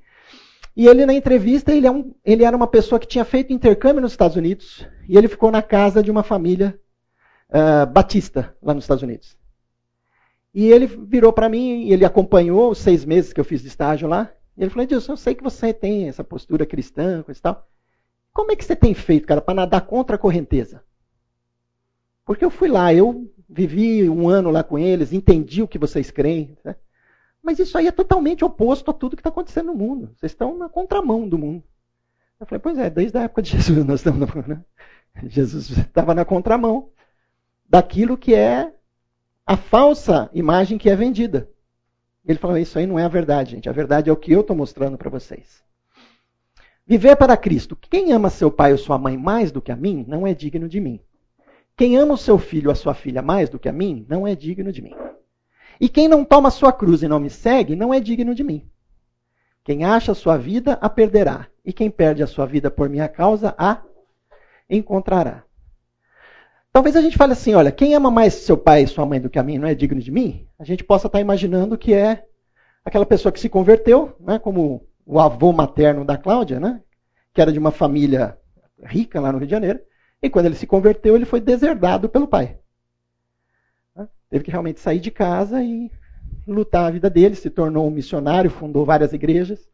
[0.77, 3.99] E ele, na entrevista, ele, é um, ele era uma pessoa que tinha feito intercâmbio
[3.99, 6.79] nos Estados Unidos, e ele ficou na casa de uma família
[7.49, 9.35] uh, batista lá nos Estados Unidos.
[10.53, 14.07] E ele virou para mim, ele acompanhou os seis meses que eu fiz de estágio
[14.07, 14.31] lá.
[14.55, 17.67] E ele falou: Edilson, eu sei que você tem essa postura cristã, coisa e tal.
[18.31, 20.83] Como é que você tem feito, cara, para nadar contra a correnteza?
[22.23, 26.11] Porque eu fui lá, eu vivi um ano lá com eles, entendi o que vocês
[26.11, 26.55] creem.
[26.63, 26.75] Né?
[27.47, 30.11] Mas isso aí é totalmente oposto a tudo que está acontecendo no mundo.
[30.17, 31.63] Vocês estão na contramão do mundo.
[32.37, 34.29] Eu falei, pois é, desde a época de Jesus nós estamos.
[34.45, 34.61] Né?
[35.23, 36.89] Jesus estava na contramão
[37.65, 38.73] daquilo que é
[39.45, 41.49] a falsa imagem que é vendida.
[42.25, 43.69] Ele falou: Isso aí não é a verdade, gente.
[43.69, 45.63] A verdade é o que eu estou mostrando para vocês.
[46.85, 47.77] Viver para Cristo.
[47.77, 50.67] Quem ama seu pai ou sua mãe mais do que a mim, não é digno
[50.67, 50.99] de mim.
[51.77, 54.27] Quem ama o seu filho ou a sua filha mais do que a mim, não
[54.27, 54.93] é digno de mim.
[55.79, 58.69] E quem não toma sua cruz e não me segue, não é digno de mim.
[59.63, 61.47] Quem acha sua vida, a perderá.
[61.63, 63.81] E quem perde a sua vida por minha causa, a
[64.69, 65.43] encontrará.
[66.71, 69.29] Talvez a gente fale assim, olha, quem ama mais seu pai e sua mãe do
[69.29, 70.47] que a mim não é digno de mim?
[70.59, 72.23] A gente possa estar imaginando que é
[72.85, 76.81] aquela pessoa que se converteu, né, como o avô materno da Cláudia, né,
[77.33, 78.37] que era de uma família
[78.83, 79.79] rica lá no Rio de Janeiro,
[80.21, 82.57] e quando ele se converteu, ele foi deserdado pelo pai.
[84.29, 85.91] Teve que realmente sair de casa e
[86.45, 89.69] lutar a vida dele, se tornou um missionário, fundou várias igrejas.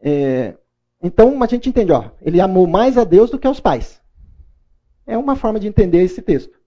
[0.00, 0.56] É,
[1.02, 4.00] então a gente entende, ó, ele amou mais a Deus do que aos pais.
[5.06, 6.58] É uma forma de entender esse texto.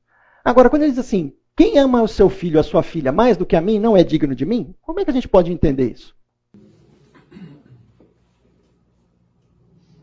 [0.43, 3.45] Agora, quando ele diz assim, quem ama o seu filho, a sua filha, mais do
[3.45, 5.91] que a mim, não é digno de mim, como é que a gente pode entender
[5.91, 6.15] isso?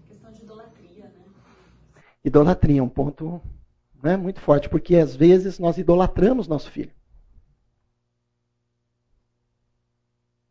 [0.09, 1.24] Questão de idolatria, né?
[2.24, 3.42] Idolatria é um ponto
[4.03, 6.92] né, muito forte, porque às vezes nós idolatramos nosso filho.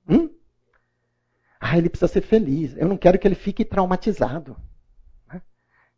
[0.07, 0.29] Hum?
[1.59, 2.75] Ah, ele precisa ser feliz.
[2.77, 4.57] Eu não quero que ele fique traumatizado.
[5.27, 5.41] Né?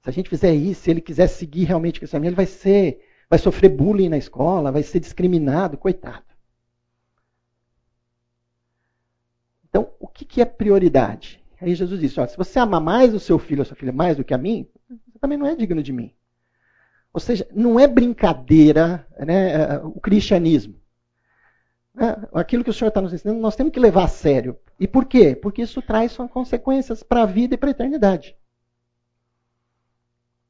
[0.01, 3.05] Se a gente fizer isso, se ele quiser seguir realmente esse caminho, ele vai ser,
[3.29, 6.25] vai sofrer bullying na escola, vai ser discriminado, coitado.
[9.69, 11.41] Então, o que, que é prioridade?
[11.61, 14.17] Aí Jesus disse: ó, se você ama mais o seu filho ou sua filha mais
[14.17, 16.13] do que a mim, você também não é digno de mim.
[17.13, 20.79] Ou seja, não é brincadeira né, o cristianismo.
[21.97, 24.57] É, aquilo que o Senhor está nos ensinando, nós temos que levar a sério.
[24.79, 25.35] E por quê?
[25.35, 28.35] Porque isso traz consequências para a vida e para a eternidade.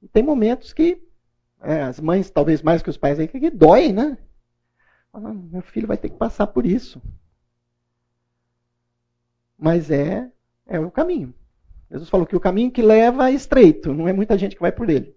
[0.02, 1.02] E tem momentos que
[1.62, 4.18] é, as mães, talvez mais que os pais, aí, que dói, né?
[5.14, 7.02] Ah, meu filho vai ter que passar por isso.
[9.58, 10.32] Mas é,
[10.66, 11.34] é o caminho.
[11.90, 14.72] Jesus falou que o caminho que leva é estreito, não é muita gente que vai
[14.72, 15.16] por ele.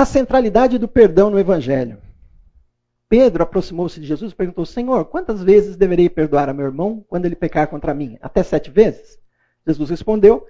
[0.00, 2.00] A centralidade do perdão no Evangelho.
[3.06, 7.26] Pedro aproximou-se de Jesus e perguntou: Senhor, quantas vezes deverei perdoar a meu irmão quando
[7.26, 8.16] ele pecar contra mim?
[8.22, 9.18] Até sete vezes?
[9.66, 10.46] Jesus respondeu: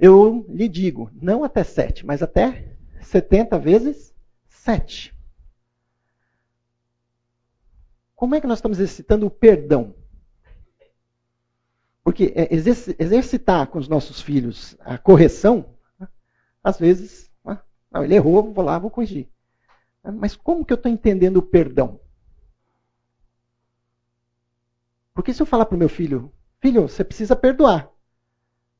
[0.00, 4.14] Eu lhe digo, não até sete, mas até setenta vezes
[4.48, 5.14] sete.
[8.16, 9.94] Como é que nós estamos exercitando o perdão?
[12.02, 15.74] Porque é, exercitar com os nossos filhos a correção,
[16.64, 17.27] às vezes
[17.90, 19.28] não, ele errou, vou lá, vou corrigir.
[20.02, 22.00] Mas como que eu estou entendendo o perdão?
[25.14, 27.90] Porque se eu falar para o meu filho, filho, você precisa perdoar.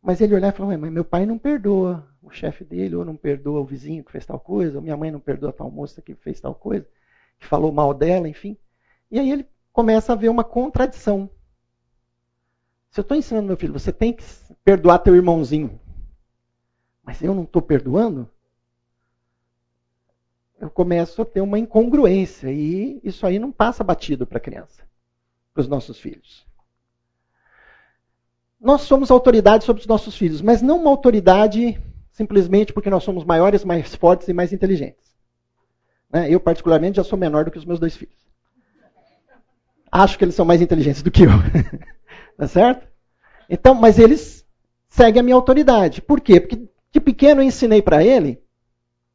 [0.01, 3.17] Mas ele olhar e falar, mas meu pai não perdoa o chefe dele, ou não
[3.17, 6.01] perdoa o vizinho que fez tal coisa, ou minha mãe não perdoa a tal moça
[6.01, 6.87] que fez tal coisa,
[7.39, 8.57] que falou mal dela, enfim.
[9.11, 11.29] E aí ele começa a ver uma contradição.
[12.91, 14.25] Se eu estou ensinando meu filho, você tem que
[14.65, 15.81] perdoar teu irmãozinho,
[17.03, 18.31] mas eu não estou perdoando,
[20.61, 24.83] eu começo a ter uma incongruência e isso aí não passa batido para a criança,
[25.55, 26.47] para os nossos filhos.
[28.61, 31.81] Nós somos autoridade sobre os nossos filhos, mas não uma autoridade
[32.11, 35.15] simplesmente porque nós somos maiores, mais fortes e mais inteligentes.
[36.11, 36.29] Né?
[36.29, 38.17] Eu, particularmente, já sou menor do que os meus dois filhos.
[39.93, 41.31] Acho que eles são mais inteligentes do que eu.
[42.37, 42.89] tá certo?
[43.49, 44.45] Então, mas eles
[44.89, 46.03] seguem a minha autoridade.
[46.03, 46.41] Por quê?
[46.41, 48.43] Porque de pequeno eu ensinei para ele.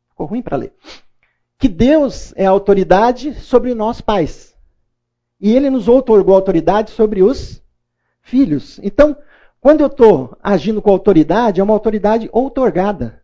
[0.10, 0.74] Ficou ruim para ler
[1.64, 4.54] que Deus é a autoridade sobre nós pais.
[5.40, 7.64] E ele nos outorgou autoridade sobre os
[8.22, 8.82] filhos.
[8.84, 9.16] Então,
[9.62, 13.24] quando eu estou agindo com autoridade, é uma autoridade outorgada.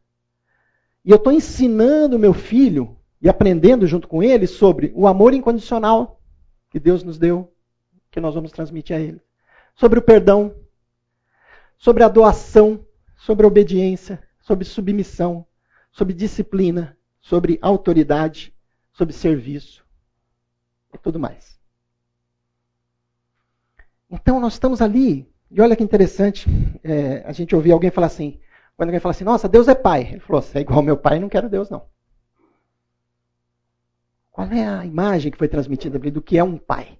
[1.03, 6.21] E eu estou ensinando meu filho e aprendendo junto com ele sobre o amor incondicional
[6.69, 7.53] que Deus nos deu,
[8.09, 9.19] que nós vamos transmitir a ele.
[9.75, 10.55] Sobre o perdão,
[11.77, 12.85] sobre a doação,
[13.17, 15.45] sobre a obediência, sobre submissão,
[15.91, 18.53] sobre disciplina, sobre autoridade,
[18.93, 19.85] sobre serviço
[20.93, 21.59] e tudo mais.
[24.09, 26.49] Então nós estamos ali, e olha que interessante,
[26.83, 28.39] é, a gente ouvir alguém falar assim,
[28.75, 30.07] quando alguém fala assim, nossa, Deus é pai.
[30.11, 31.85] Ele falou, você é igual ao meu pai, não quero Deus não.
[34.31, 36.97] Qual é a imagem que foi transmitida do que é um pai?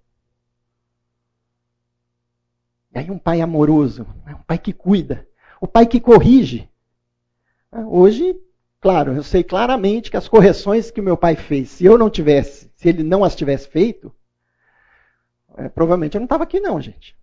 [2.93, 5.27] E aí um pai amoroso, né, um pai que cuida,
[5.61, 6.69] o pai que corrige.
[7.71, 8.35] Hoje
[8.81, 12.71] Claro, eu sei claramente que as correções que meu pai fez, se eu não tivesse,
[12.75, 14.13] se ele não as tivesse feito,
[15.57, 17.17] é, provavelmente eu não estava aqui não, gente.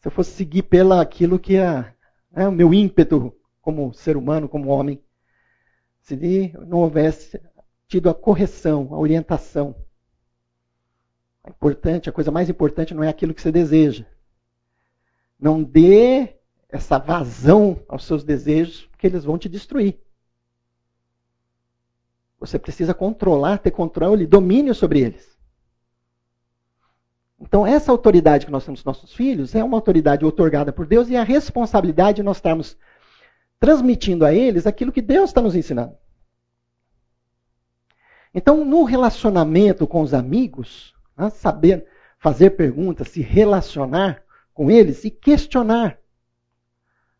[0.00, 1.92] Se eu fosse seguir pela aquilo que é,
[2.32, 5.02] é o meu ímpeto como ser humano, como homem,
[6.00, 6.16] se
[6.66, 7.40] não houvesse
[7.88, 9.74] tido a correção, a orientação.
[11.42, 14.06] A importante, a coisa mais importante não é aquilo que você deseja.
[15.38, 16.36] Não dê
[16.68, 19.96] essa vazão aos seus desejos, porque eles vão te destruir.
[22.40, 25.38] Você precisa controlar, ter controle, domínio sobre eles.
[27.40, 31.08] Então, essa autoridade que nós temos nos nossos filhos é uma autoridade otorgada por Deus
[31.08, 32.76] e a responsabilidade de nós estarmos
[33.60, 35.96] transmitindo a eles aquilo que Deus está nos ensinando.
[38.34, 41.86] Então, no relacionamento com os amigos, né, saber
[42.18, 46.00] fazer perguntas, se relacionar com eles e questionar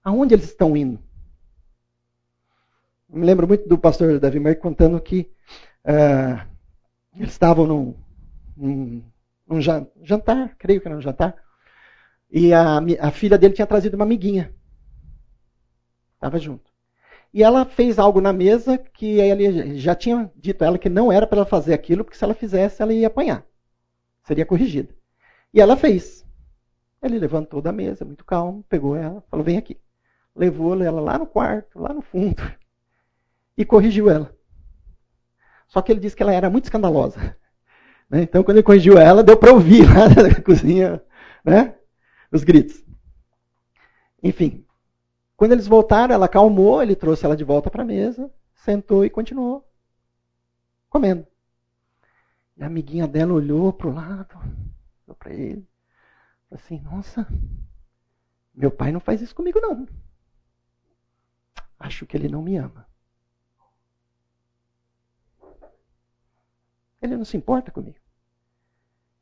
[0.02, 1.07] aonde eles estão indo.
[3.08, 5.30] Me lembro muito do pastor Davi Mer contando que
[5.84, 6.46] uh,
[7.16, 7.94] eles estavam num,
[8.56, 9.02] num,
[9.46, 11.34] num, jantar, creio que era um jantar,
[12.30, 14.54] e a, a filha dele tinha trazido uma amiguinha.
[16.14, 16.70] Estava junto.
[17.32, 21.10] E ela fez algo na mesa que ele já tinha dito a ela que não
[21.10, 23.44] era para ela fazer aquilo, porque se ela fizesse, ela ia apanhar.
[24.24, 24.94] Seria corrigida.
[25.52, 26.26] E ela fez.
[27.02, 29.78] Ele levantou da mesa, muito calmo, pegou ela, falou: Vem aqui
[30.38, 32.40] levou ela lá no quarto, lá no fundo,
[33.58, 34.34] e corrigiu ela.
[35.66, 37.36] Só que ele disse que ela era muito escandalosa.
[38.10, 38.22] Né?
[38.22, 40.98] Então, quando ele corrigiu ela, deu para ouvir lá na cozinha
[41.44, 41.74] né?
[42.32, 42.82] os gritos.
[44.22, 44.64] Enfim,
[45.36, 49.10] quando eles voltaram, ela acalmou, ele trouxe ela de volta para a mesa, sentou e
[49.10, 49.68] continuou
[50.88, 51.26] comendo.
[52.56, 54.36] E a amiguinha dela olhou para o lado,
[55.06, 55.68] olhou para ele,
[56.48, 57.26] falou assim: Nossa,
[58.54, 59.86] meu pai não faz isso comigo, não.
[61.78, 62.87] Acho que ele não me ama.
[67.00, 67.98] Ele não se importa comigo.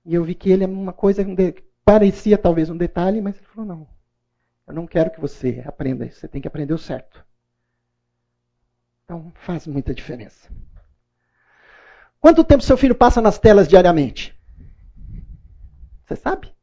[0.04, 3.46] E eu vi que ele é uma coisa que parecia talvez um detalhe, mas ele
[3.46, 3.88] falou: Não,
[4.66, 7.24] eu não quero que você aprenda isso, você tem que aprender o certo.
[9.04, 10.50] Então faz muita diferença.
[12.20, 14.34] Quanto tempo seu filho passa nas telas diariamente?
[16.04, 16.54] Você sabe?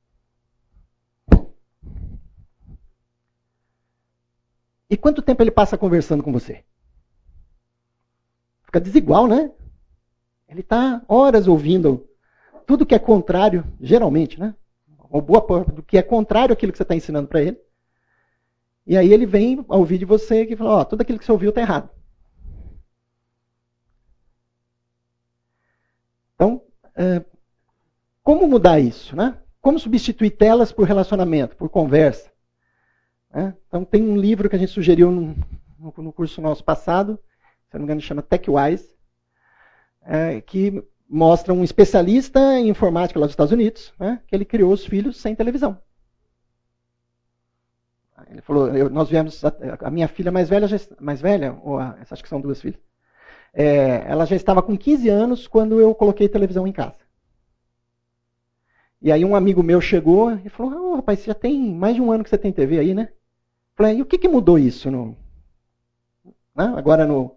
[4.89, 6.63] E quanto tempo ele passa conversando com você?
[8.63, 9.51] Fica desigual, né?
[10.47, 12.07] Ele está horas ouvindo
[12.65, 14.55] tudo que é contrário, geralmente, né?
[15.09, 17.57] Uma boa parte do que é contrário àquilo que você está ensinando para ele.
[18.85, 21.31] E aí ele vem ouvir de você e fala, ó, oh, tudo aquilo que você
[21.31, 21.89] ouviu está errado.
[26.35, 26.61] Então,
[26.95, 27.23] é,
[28.21, 29.15] como mudar isso?
[29.15, 29.37] Né?
[29.61, 32.31] Como substituir telas por relacionamento, por conversa?
[33.33, 33.55] Né?
[33.67, 35.35] Então, tem um livro que a gente sugeriu no,
[35.97, 37.19] no curso nosso passado,
[37.69, 38.93] se não me engano, chama TechWise,
[40.05, 44.73] é, que mostra um especialista em informática lá dos Estados Unidos, né, que ele criou
[44.73, 45.77] os filhos sem televisão.
[48.29, 50.67] Ele falou, eu, nós viemos, a, a, minha filha mais velha,
[50.99, 52.79] mais velha, ou a, acho que são duas filhas,
[53.53, 56.97] é, ela já estava com 15 anos quando eu coloquei televisão em casa.
[58.99, 62.01] E aí um amigo meu chegou e falou, oh, rapaz, você já tem mais de
[62.01, 63.09] um ano que você tem TV aí, né?
[63.11, 64.89] Eu falei, e o que, que mudou isso?
[64.89, 65.15] No,
[66.55, 66.73] né?
[66.75, 67.35] Agora no...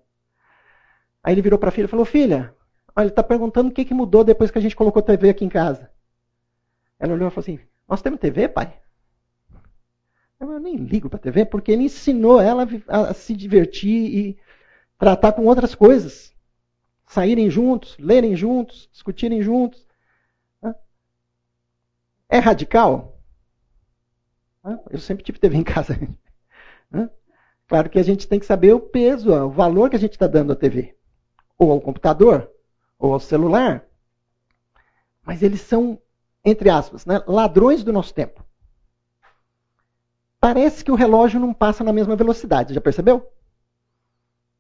[1.22, 2.54] Aí ele virou para a filha e falou, filha,
[2.96, 5.44] olha, ele está perguntando o que, que mudou depois que a gente colocou TV aqui
[5.44, 5.90] em casa.
[6.98, 8.80] Ela olhou e falou assim, nós temos TV, pai?
[10.40, 14.38] Eu nem ligo para TV, porque ele ensinou ela a, se divertir e
[14.98, 16.34] tratar com outras coisas.
[17.06, 19.86] Saírem juntos, lerem juntos, discutirem juntos.
[22.28, 23.20] É radical?
[24.90, 25.96] Eu sempre tive TV em casa.
[27.68, 30.28] Claro que a gente tem que saber o peso, o valor que a gente está
[30.28, 30.96] dando à TV.
[31.58, 32.48] Ou ao computador,
[32.98, 33.84] ou ao celular.
[35.24, 36.00] Mas eles são,
[36.44, 38.46] entre aspas, né, ladrões do nosso tempo
[40.46, 42.72] parece que o relógio não passa na mesma velocidade.
[42.72, 43.28] Já percebeu?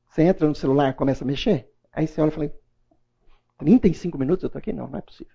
[0.08, 2.52] Você entra no celular, começa a mexer, aí você olha e fala:
[3.58, 4.72] 35 minutos eu estou aqui?
[4.72, 5.32] Não, não é possível.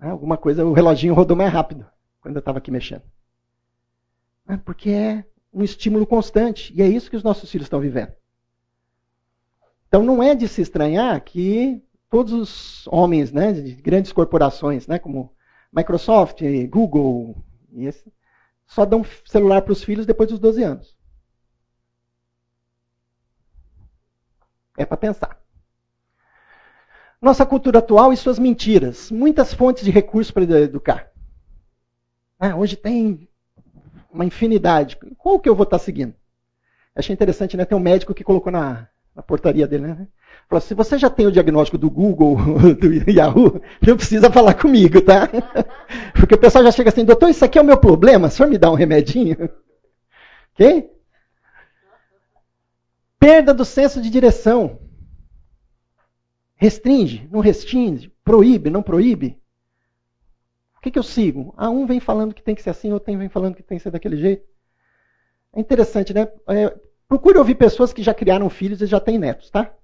[0.00, 1.86] Ah, alguma coisa, o reloginho rodou mais rápido
[2.20, 3.02] quando eu estava aqui mexendo.
[4.48, 6.72] Ah, porque é um estímulo constante.
[6.74, 8.12] E é isso que os nossos filhos estão vivendo.
[9.90, 15.00] Então não é de se estranhar que todos os homens né, de grandes corporações, né,
[15.00, 15.34] como
[15.72, 17.36] Microsoft, Google,
[17.76, 18.12] esse,
[18.66, 20.96] só dão celular para os filhos depois dos 12 anos.
[24.78, 25.42] É para pensar.
[27.20, 29.10] Nossa cultura atual e suas mentiras.
[29.10, 31.10] Muitas fontes de recursos para educar.
[32.38, 33.28] Ah, hoje tem
[34.08, 34.96] uma infinidade.
[35.18, 36.14] Qual que eu vou estar seguindo?
[36.94, 37.64] Achei interessante, né?
[37.64, 40.06] Tem um médico que colocou na, na portaria dele, né?
[40.48, 42.36] Falou, se você já tem o diagnóstico do Google,
[42.74, 45.28] do Yahoo, não precisa falar comigo, tá?
[46.14, 48.48] Porque o pessoal já chega assim, doutor, isso aqui é o meu problema, o senhor
[48.48, 49.36] me dá um remedinho?
[50.52, 50.90] Ok?
[53.18, 54.80] Perda do senso de direção.
[56.56, 59.40] Restringe, não restringe, proíbe, não proíbe.
[60.76, 61.54] O que, que eu sigo?
[61.56, 63.82] Ah, um vem falando que tem que ser assim, outro vem falando que tem que
[63.84, 64.46] ser daquele jeito.
[65.52, 66.28] É interessante, né?
[66.48, 66.74] É,
[67.10, 69.74] procure ouvir pessoas que já criaram filhos e já têm netos, tá?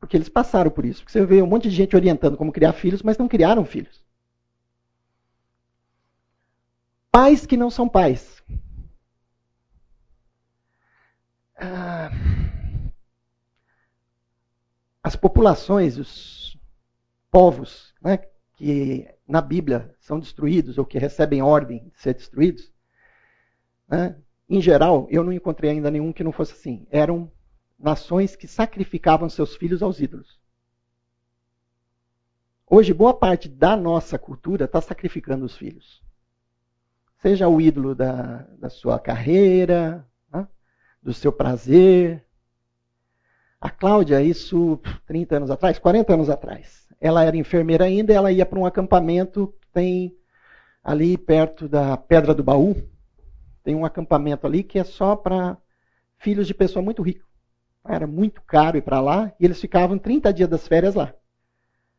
[0.00, 1.02] Porque eles passaram por isso.
[1.02, 4.02] Porque você vê um monte de gente orientando como criar filhos, mas não criaram filhos.
[7.12, 8.42] Pais que não são pais.
[11.54, 12.10] Ah,
[15.02, 16.58] as populações, os
[17.30, 18.20] povos né,
[18.54, 22.72] que na Bíblia são destruídos ou que recebem ordem de ser destruídos,
[23.86, 24.16] né,
[24.54, 26.86] em geral, eu não encontrei ainda nenhum que não fosse assim.
[26.90, 27.30] Eram
[27.78, 30.40] nações que sacrificavam seus filhos aos ídolos.
[32.66, 36.02] Hoje, boa parte da nossa cultura está sacrificando os filhos.
[37.20, 40.46] Seja o ídolo da, da sua carreira, né?
[41.02, 42.24] do seu prazer.
[43.60, 48.44] A Cláudia, isso 30 anos atrás, 40 anos atrás, ela era enfermeira ainda, ela ia
[48.44, 50.16] para um acampamento tem
[50.82, 52.76] ali perto da Pedra do Baú.
[53.64, 55.56] Tem um acampamento ali que é só para
[56.18, 57.24] filhos de pessoa muito rica.
[57.84, 61.12] Era muito caro ir para lá e eles ficavam 30 dias das férias lá.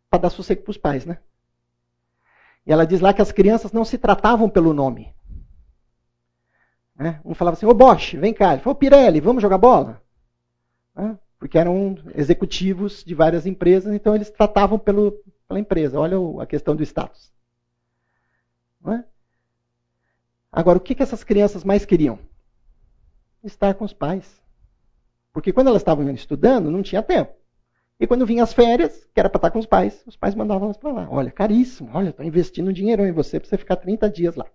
[0.09, 1.17] para dar sossego para os pais, né?
[2.65, 5.13] E ela diz lá que as crianças não se tratavam pelo nome.
[6.95, 7.19] Né?
[7.25, 8.53] Um falava assim, ô Bosch, vem cá.
[8.53, 10.01] Ele falou, Pirelli, vamos jogar bola?
[10.95, 11.19] Né?
[11.37, 15.11] Porque eram executivos de várias empresas, então eles tratavam pelo,
[15.47, 15.99] pela empresa.
[15.99, 17.33] Olha a questão do status.
[18.87, 19.03] É?
[20.56, 22.18] Agora, o que, que essas crianças mais queriam?
[23.44, 24.41] Estar com os pais.
[25.34, 27.36] Porque quando elas estavam estudando, não tinha tempo.
[27.99, 30.68] E quando vinha as férias, que era para estar com os pais, os pais mandavam
[30.68, 31.10] elas para lá.
[31.11, 34.45] Olha, caríssimo, olha, estou investindo dinheiro em você para você ficar 30 dias lá.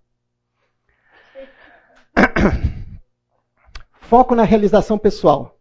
[4.00, 5.60] Foco na realização pessoal.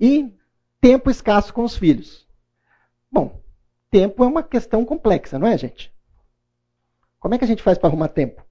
[0.00, 0.32] E
[0.80, 2.26] tempo escasso com os filhos.
[3.12, 3.38] Bom,
[3.90, 5.92] tempo é uma questão complexa, não é, gente?
[7.20, 8.47] Como é que a gente faz para arrumar tempo?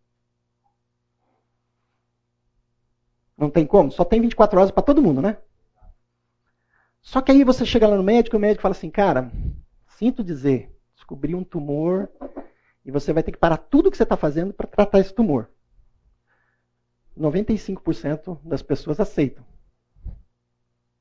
[3.37, 3.91] Não tem como?
[3.91, 5.37] Só tem 24 horas para todo mundo, né?
[7.01, 9.31] Só que aí você chega lá no médico e o médico fala assim, cara,
[9.87, 12.09] sinto dizer, descobri um tumor
[12.83, 15.49] e você vai ter que parar tudo que você está fazendo para tratar esse tumor.
[17.17, 19.45] 95% das pessoas aceitam.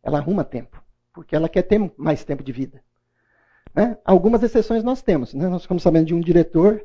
[0.02, 0.82] Ela arruma tempo,
[1.12, 2.82] porque ela quer ter mais tempo de vida.
[3.74, 3.98] Né?
[4.04, 5.34] Algumas exceções nós temos.
[5.34, 5.48] Né?
[5.48, 6.84] Nós ficamos sabendo de um diretor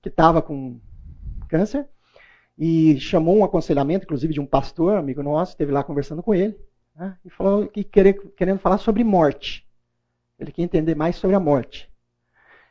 [0.00, 0.80] que estava com
[1.48, 1.88] câncer
[2.62, 6.60] e chamou um aconselhamento, inclusive de um pastor, amigo nosso, esteve lá conversando com ele,
[6.94, 7.16] né?
[7.24, 9.66] e falou que querendo falar sobre morte.
[10.38, 11.90] Ele quer entender mais sobre a morte.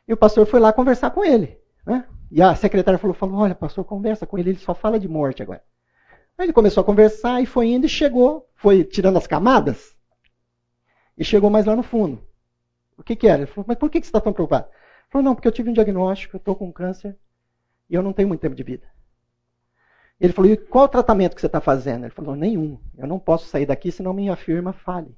[0.06, 1.58] E o pastor foi lá conversar com ele.
[1.84, 2.06] Né?
[2.30, 5.42] E a secretária falou, falou, olha, pastor, conversa com ele, ele só fala de morte
[5.42, 5.62] agora.
[6.38, 9.96] Aí ele começou a conversar e foi indo e chegou, foi tirando as camadas
[11.18, 12.22] e chegou mais lá no fundo.
[12.96, 13.42] O que, que era?
[13.42, 14.66] Ele falou, mas por que, que você está tão preocupado?
[14.68, 17.18] Ele falou, não, porque eu tive um diagnóstico, eu estou com câncer
[17.88, 18.86] e eu não tenho muito tempo de vida.
[20.20, 22.04] Ele falou, e qual o tratamento que você está fazendo?
[22.04, 22.78] Ele falou, nenhum.
[22.98, 25.16] Eu não posso sair daqui senão minha firma fale.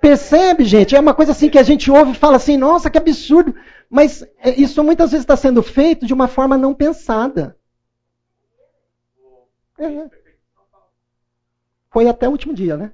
[0.00, 0.94] Percebe, gente?
[0.94, 3.54] É uma coisa assim que a gente ouve e fala assim, nossa, que absurdo.
[3.90, 7.56] Mas é, isso muitas vezes está sendo feito de uma forma não pensada.
[9.78, 10.10] É.
[11.90, 12.92] Foi até o último dia, né?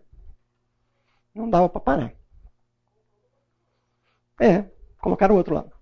[1.35, 2.13] Não dava para parar.
[4.41, 4.65] É,
[5.01, 5.73] colocaram o outro lado.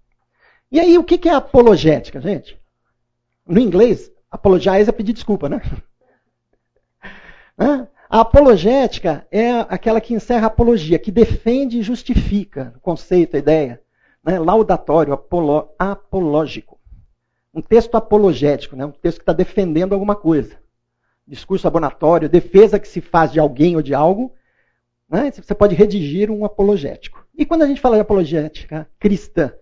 [0.71, 2.59] E aí, o que é apologética, gente?
[3.47, 5.61] No inglês, apologize é pedir desculpa, né?
[8.13, 13.39] A apologética é aquela que encerra a apologia, que defende e justifica o conceito, a
[13.39, 13.81] ideia.
[14.23, 14.39] Né?
[14.39, 16.79] Laudatório, apolo, apológico.
[17.55, 18.85] Um texto apologético, né?
[18.85, 20.59] um texto que está defendendo alguma coisa.
[21.27, 24.35] Discurso abonatório, defesa que se faz de alguém ou de algo.
[25.09, 25.31] Né?
[25.31, 27.22] Você pode redigir um apologético.
[27.37, 29.53] E quando a gente fala de apologética cristã,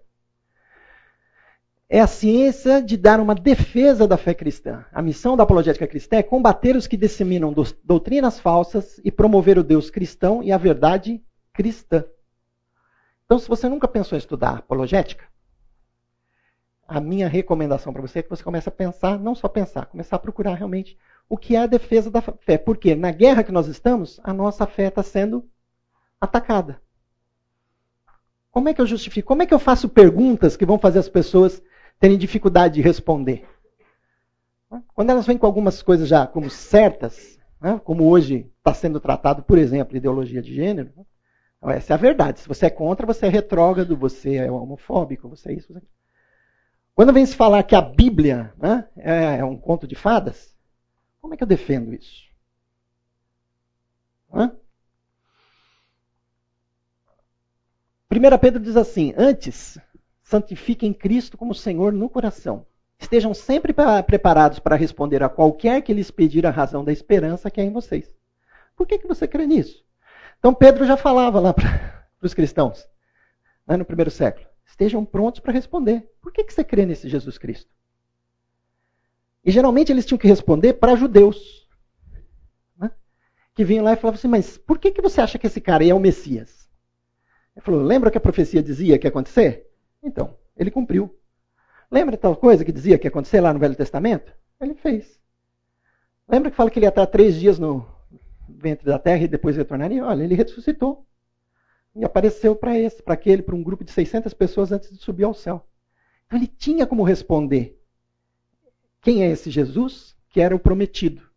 [1.89, 4.85] é a ciência de dar uma defesa da fé cristã.
[4.93, 7.53] A missão da apologética cristã é combater os que disseminam
[7.83, 11.21] doutrinas falsas e promover o Deus cristão e a verdade
[11.53, 12.05] cristã.
[13.25, 15.25] Então, se você nunca pensou em estudar apologética,
[16.87, 20.17] a minha recomendação para você é que você comece a pensar, não só pensar, começar
[20.17, 20.99] a procurar realmente
[21.29, 22.59] o que é a defesa da fé.
[22.59, 25.49] Porque na guerra que nós estamos, a nossa fé está sendo
[26.21, 26.81] atacada.
[28.51, 29.29] Como é que eu justifico?
[29.29, 31.63] Como é que eu faço perguntas que vão fazer as pessoas
[32.01, 33.47] terem dificuldade de responder.
[34.95, 39.43] Quando elas vêm com algumas coisas já como certas, né, como hoje está sendo tratado,
[39.43, 40.91] por exemplo, ideologia de gênero,
[41.59, 42.41] então essa é a verdade.
[42.41, 45.73] Se você é contra, você é retrógrado, você é homofóbico, você é isso.
[45.73, 45.83] Você...
[46.95, 50.57] Quando vem se falar que a Bíblia né, é um conto de fadas,
[51.21, 52.31] como é que eu defendo isso?
[54.33, 54.57] Hã?
[58.13, 59.79] 1 Pedro diz assim: Antes,
[60.21, 62.67] santifiquem Cristo como Senhor no coração.
[62.99, 63.73] Estejam sempre
[64.05, 67.73] preparados para responder a qualquer que lhes pedir a razão da esperança que é em
[67.73, 68.13] vocês.
[68.77, 69.85] Por que, que você crê nisso?
[70.39, 72.85] Então Pedro já falava lá para os cristãos,
[73.67, 74.45] né, no primeiro século.
[74.67, 76.11] Estejam prontos para responder.
[76.21, 77.71] Por que, que você crê nesse Jesus Cristo?
[79.45, 81.69] E geralmente eles tinham que responder para judeus.
[82.77, 82.91] Né,
[83.55, 85.85] que vinham lá e falavam assim, mas por que, que você acha que esse cara
[85.85, 86.60] aí é o Messias?
[87.61, 89.71] Ele falou, lembra que a profecia dizia que ia acontecer?
[90.03, 91.15] Então, ele cumpriu.
[91.91, 94.33] Lembra tal coisa que dizia que ia acontecer lá no Velho Testamento?
[94.59, 95.21] Ele fez.
[96.27, 97.87] Lembra que fala que ele ia estar três dias no
[98.49, 100.03] ventre da terra e depois retornaria?
[100.07, 101.07] Olha, ele ressuscitou.
[101.95, 105.25] E apareceu para esse, para aquele, para um grupo de 600 pessoas antes de subir
[105.25, 105.67] ao céu.
[106.27, 107.79] Então ele tinha como responder.
[109.03, 110.17] Quem é esse Jesus?
[110.31, 111.29] Que era o prometido.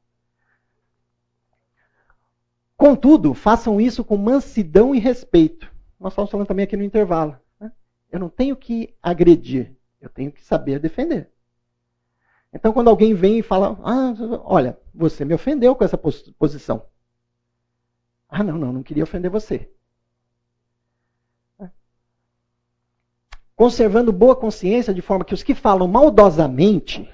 [2.78, 5.73] Contudo, façam isso com mansidão e respeito.
[6.04, 7.40] Nós estamos falando também aqui no intervalo.
[8.12, 11.32] Eu não tenho que agredir, eu tenho que saber defender.
[12.54, 14.14] Então, quando alguém vem e fala, ah,
[14.44, 16.86] olha, você me ofendeu com essa posição.
[18.28, 19.72] Ah, não, não, não queria ofender você.
[23.56, 27.10] Conservando boa consciência, de forma que os que falam maldosamente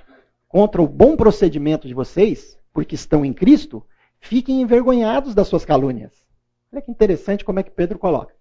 [0.48, 3.86] contra o bom procedimento de vocês, porque estão em Cristo,
[4.20, 6.26] fiquem envergonhados das suas calúnias.
[6.74, 8.39] Olha que interessante como é que Pedro coloca.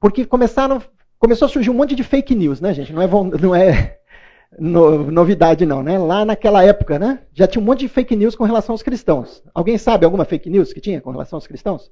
[0.00, 0.82] Porque começaram,
[1.18, 2.92] começou a surgir um monte de fake news, né, gente?
[2.92, 3.06] Não é,
[3.40, 3.98] não é
[4.58, 5.98] no, novidade, não, né?
[5.98, 7.20] Lá naquela época, né?
[7.32, 9.42] Já tinha um monte de fake news com relação aos cristãos.
[9.54, 11.90] Alguém sabe alguma fake news que tinha com relação aos cristãos?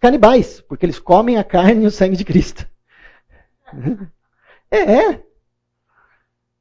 [0.00, 2.66] Canibais, porque eles comem a carne e o sangue de Cristo.
[4.70, 5.22] É, é.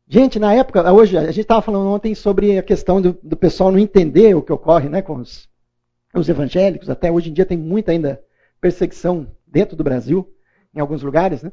[0.07, 3.71] Gente, na época, hoje, a gente estava falando ontem sobre a questão do, do, pessoal
[3.71, 5.49] não entender o que ocorre né, com os,
[6.13, 6.91] os evangélicos.
[6.91, 8.21] Até hoje em dia tem muita ainda
[8.61, 10.27] perseguição dentro do Brasil,
[10.73, 11.43] em alguns lugares.
[11.43, 11.51] Né?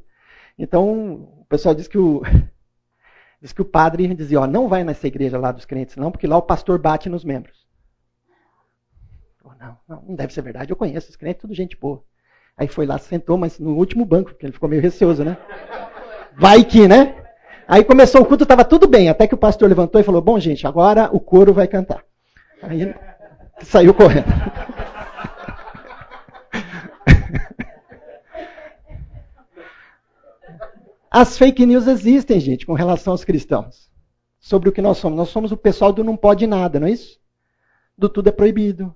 [0.58, 2.22] Então, o pessoal diz que o,
[3.40, 6.26] diz que o padre dizia, ó, não vai nessa igreja lá dos crentes, não, porque
[6.26, 7.60] lá o pastor bate nos membros.
[9.60, 12.02] Não, não, não deve ser verdade, eu conheço os crentes, tudo gente boa.
[12.56, 15.36] Aí foi lá, sentou, mas no último banco, porque ele ficou meio receoso, né?
[16.34, 17.14] Vai que, né?
[17.68, 20.40] Aí começou o culto, estava tudo bem, até que o pastor levantou e falou: Bom,
[20.40, 22.02] gente, agora o coro vai cantar.
[22.62, 22.94] Aí
[23.62, 24.26] saiu correndo.
[31.10, 33.90] As fake news existem, gente, com relação aos cristãos.
[34.38, 35.18] Sobre o que nós somos.
[35.18, 37.18] Nós somos o pessoal do não pode nada, não é isso?
[37.98, 38.94] Do tudo é proibido.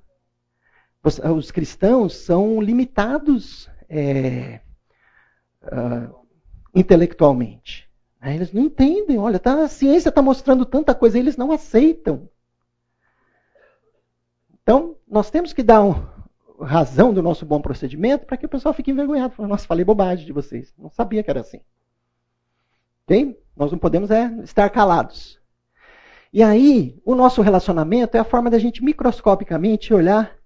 [1.37, 4.61] Os cristãos são limitados é,
[5.65, 6.15] uh,
[6.75, 7.91] intelectualmente.
[8.21, 8.37] Né?
[8.37, 12.27] Eles não entendem, olha, tá, a ciência está mostrando tanta coisa, eles não aceitam.
[14.63, 15.93] Então, nós temos que dar um,
[16.59, 19.35] razão do nosso bom procedimento para que o pessoal fique envergonhado.
[19.35, 20.73] Fala, Nossa, falei bobagem de vocês.
[20.79, 21.61] Não sabia que era assim.
[23.05, 23.39] Ok?
[23.57, 25.39] Nós não podemos é, estar calados.
[26.33, 30.37] E aí, o nosso relacionamento é a forma da gente microscopicamente olhar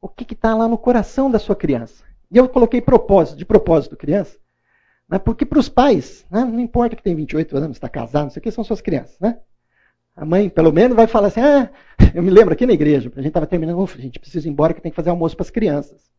[0.00, 2.04] o que está lá no coração da sua criança.
[2.30, 4.38] E eu coloquei propósito, de propósito, criança,
[5.08, 5.18] né?
[5.18, 6.44] Porque para os pais, né?
[6.44, 9.18] não importa que tem 28 anos, está casado, não sei o que, são suas crianças.
[9.18, 9.38] Né?
[10.14, 11.70] A mãe, pelo menos, vai falar assim: ah,
[12.14, 14.74] eu me lembro aqui na igreja, a gente estava terminando, a gente precisa ir embora
[14.74, 16.10] que tem que fazer almoço para as crianças.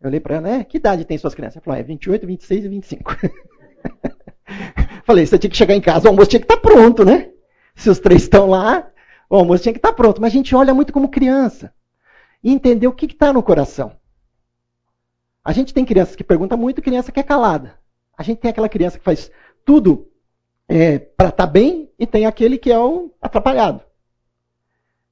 [0.00, 1.56] Eu olhei para ela, é, que idade tem suas crianças?
[1.56, 3.16] Ela falou, é 28, 26 e 25.
[5.08, 7.30] Falei, você tinha que chegar em casa, o almoço tinha que estar tá pronto, né?
[7.74, 8.90] Se os três estão lá,
[9.30, 10.20] o almoço tinha que estar tá pronto.
[10.20, 11.72] Mas a gente olha muito como criança.
[12.44, 13.96] E entender o que está no coração.
[15.42, 17.78] A gente tem crianças que perguntam muito criança que é calada.
[18.18, 19.30] A gente tem aquela criança que faz
[19.64, 20.12] tudo
[20.68, 23.80] é, para estar tá bem e tem aquele que é o atrapalhado.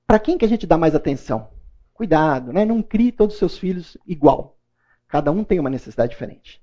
[0.06, 1.48] Para quem que a gente dá mais atenção?
[1.94, 2.66] Cuidado, né?
[2.66, 4.58] não crie todos os seus filhos igual.
[5.08, 6.60] Cada um tem uma necessidade diferente.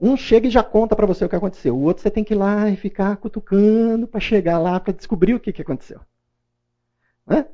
[0.00, 1.74] Um chega e já conta para você o que aconteceu.
[1.74, 5.34] O outro você tem que ir lá e ficar cutucando para chegar lá para descobrir
[5.34, 6.00] o que, que aconteceu.
[7.26, 7.46] Né?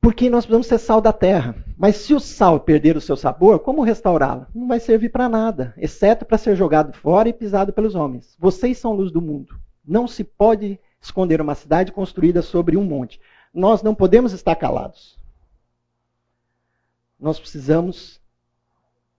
[0.00, 1.54] Porque nós precisamos ser sal da terra.
[1.78, 4.46] Mas se o sal perder o seu sabor, como restaurá-lo?
[4.54, 8.36] Não vai servir para nada, exceto para ser jogado fora e pisado pelos homens.
[8.38, 9.58] Vocês são luz do mundo.
[9.86, 13.20] Não se pode esconder uma cidade construída sobre um monte.
[13.52, 15.18] Nós não podemos estar calados.
[17.18, 18.20] Nós precisamos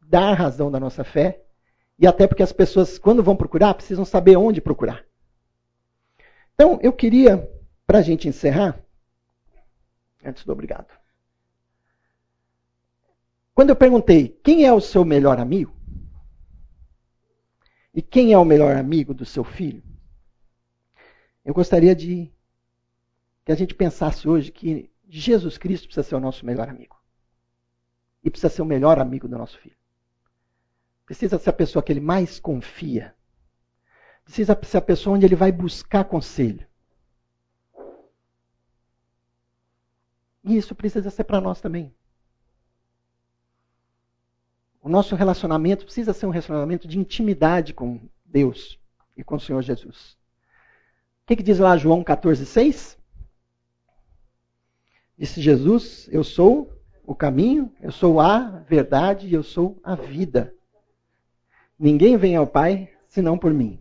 [0.08, 1.44] dar razão da nossa fé,
[1.98, 5.06] e até porque as pessoas, quando vão procurar, precisam saber onde procurar.
[6.54, 7.50] Então, eu queria,
[7.86, 8.80] para a gente encerrar,
[10.24, 10.88] antes do obrigado.
[13.54, 15.74] Quando eu perguntei quem é o seu melhor amigo
[17.94, 19.82] e quem é o melhor amigo do seu filho,
[21.46, 22.32] eu gostaria de
[23.46, 26.98] que a gente pensasse hoje que Jesus Cristo precisa ser o nosso melhor amigo.
[28.24, 29.78] E precisa ser o melhor amigo do nosso filho.
[31.06, 33.16] Precisa ser a pessoa que ele mais confia.
[34.24, 36.68] Precisa ser a pessoa onde ele vai buscar conselho.
[40.44, 41.94] E isso precisa ser para nós também.
[44.82, 48.80] O nosso relacionamento precisa ser um relacionamento de intimidade com Deus
[49.18, 50.14] e com o Senhor Jesus.
[51.24, 52.96] O que, que diz lá João 14,6?
[55.18, 56.72] Disse Jesus: Eu sou
[57.04, 60.55] o caminho, eu sou a verdade e eu sou a vida.
[61.78, 63.80] Ninguém vem ao Pai senão por mim.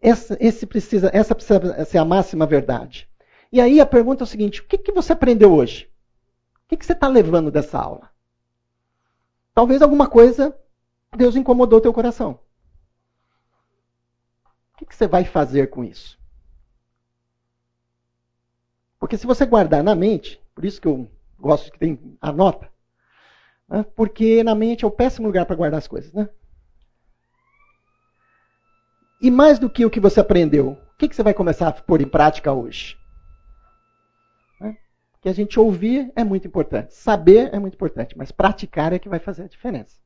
[0.00, 0.36] Essa,
[0.66, 3.08] precisa, essa precisa ser a máxima verdade.
[3.52, 5.90] E aí a pergunta é o seguinte: o que, que você aprendeu hoje?
[6.64, 8.10] O que, que você está levando dessa aula?
[9.52, 10.56] Talvez alguma coisa
[11.16, 12.38] Deus incomodou teu coração.
[14.72, 16.18] O que, que você vai fazer com isso?
[18.98, 22.70] Porque se você guardar na mente, por isso que eu gosto que tem anota,
[23.70, 23.84] né?
[23.94, 26.28] porque na mente é o péssimo lugar para guardar as coisas, né?
[29.22, 31.72] E mais do que o que você aprendeu, o que, que você vai começar a
[31.72, 32.96] pôr em prática hoje?
[34.58, 34.78] Né?
[35.20, 39.10] Que a gente ouvir é muito importante, saber é muito importante, mas praticar é que
[39.10, 40.00] vai fazer a diferença.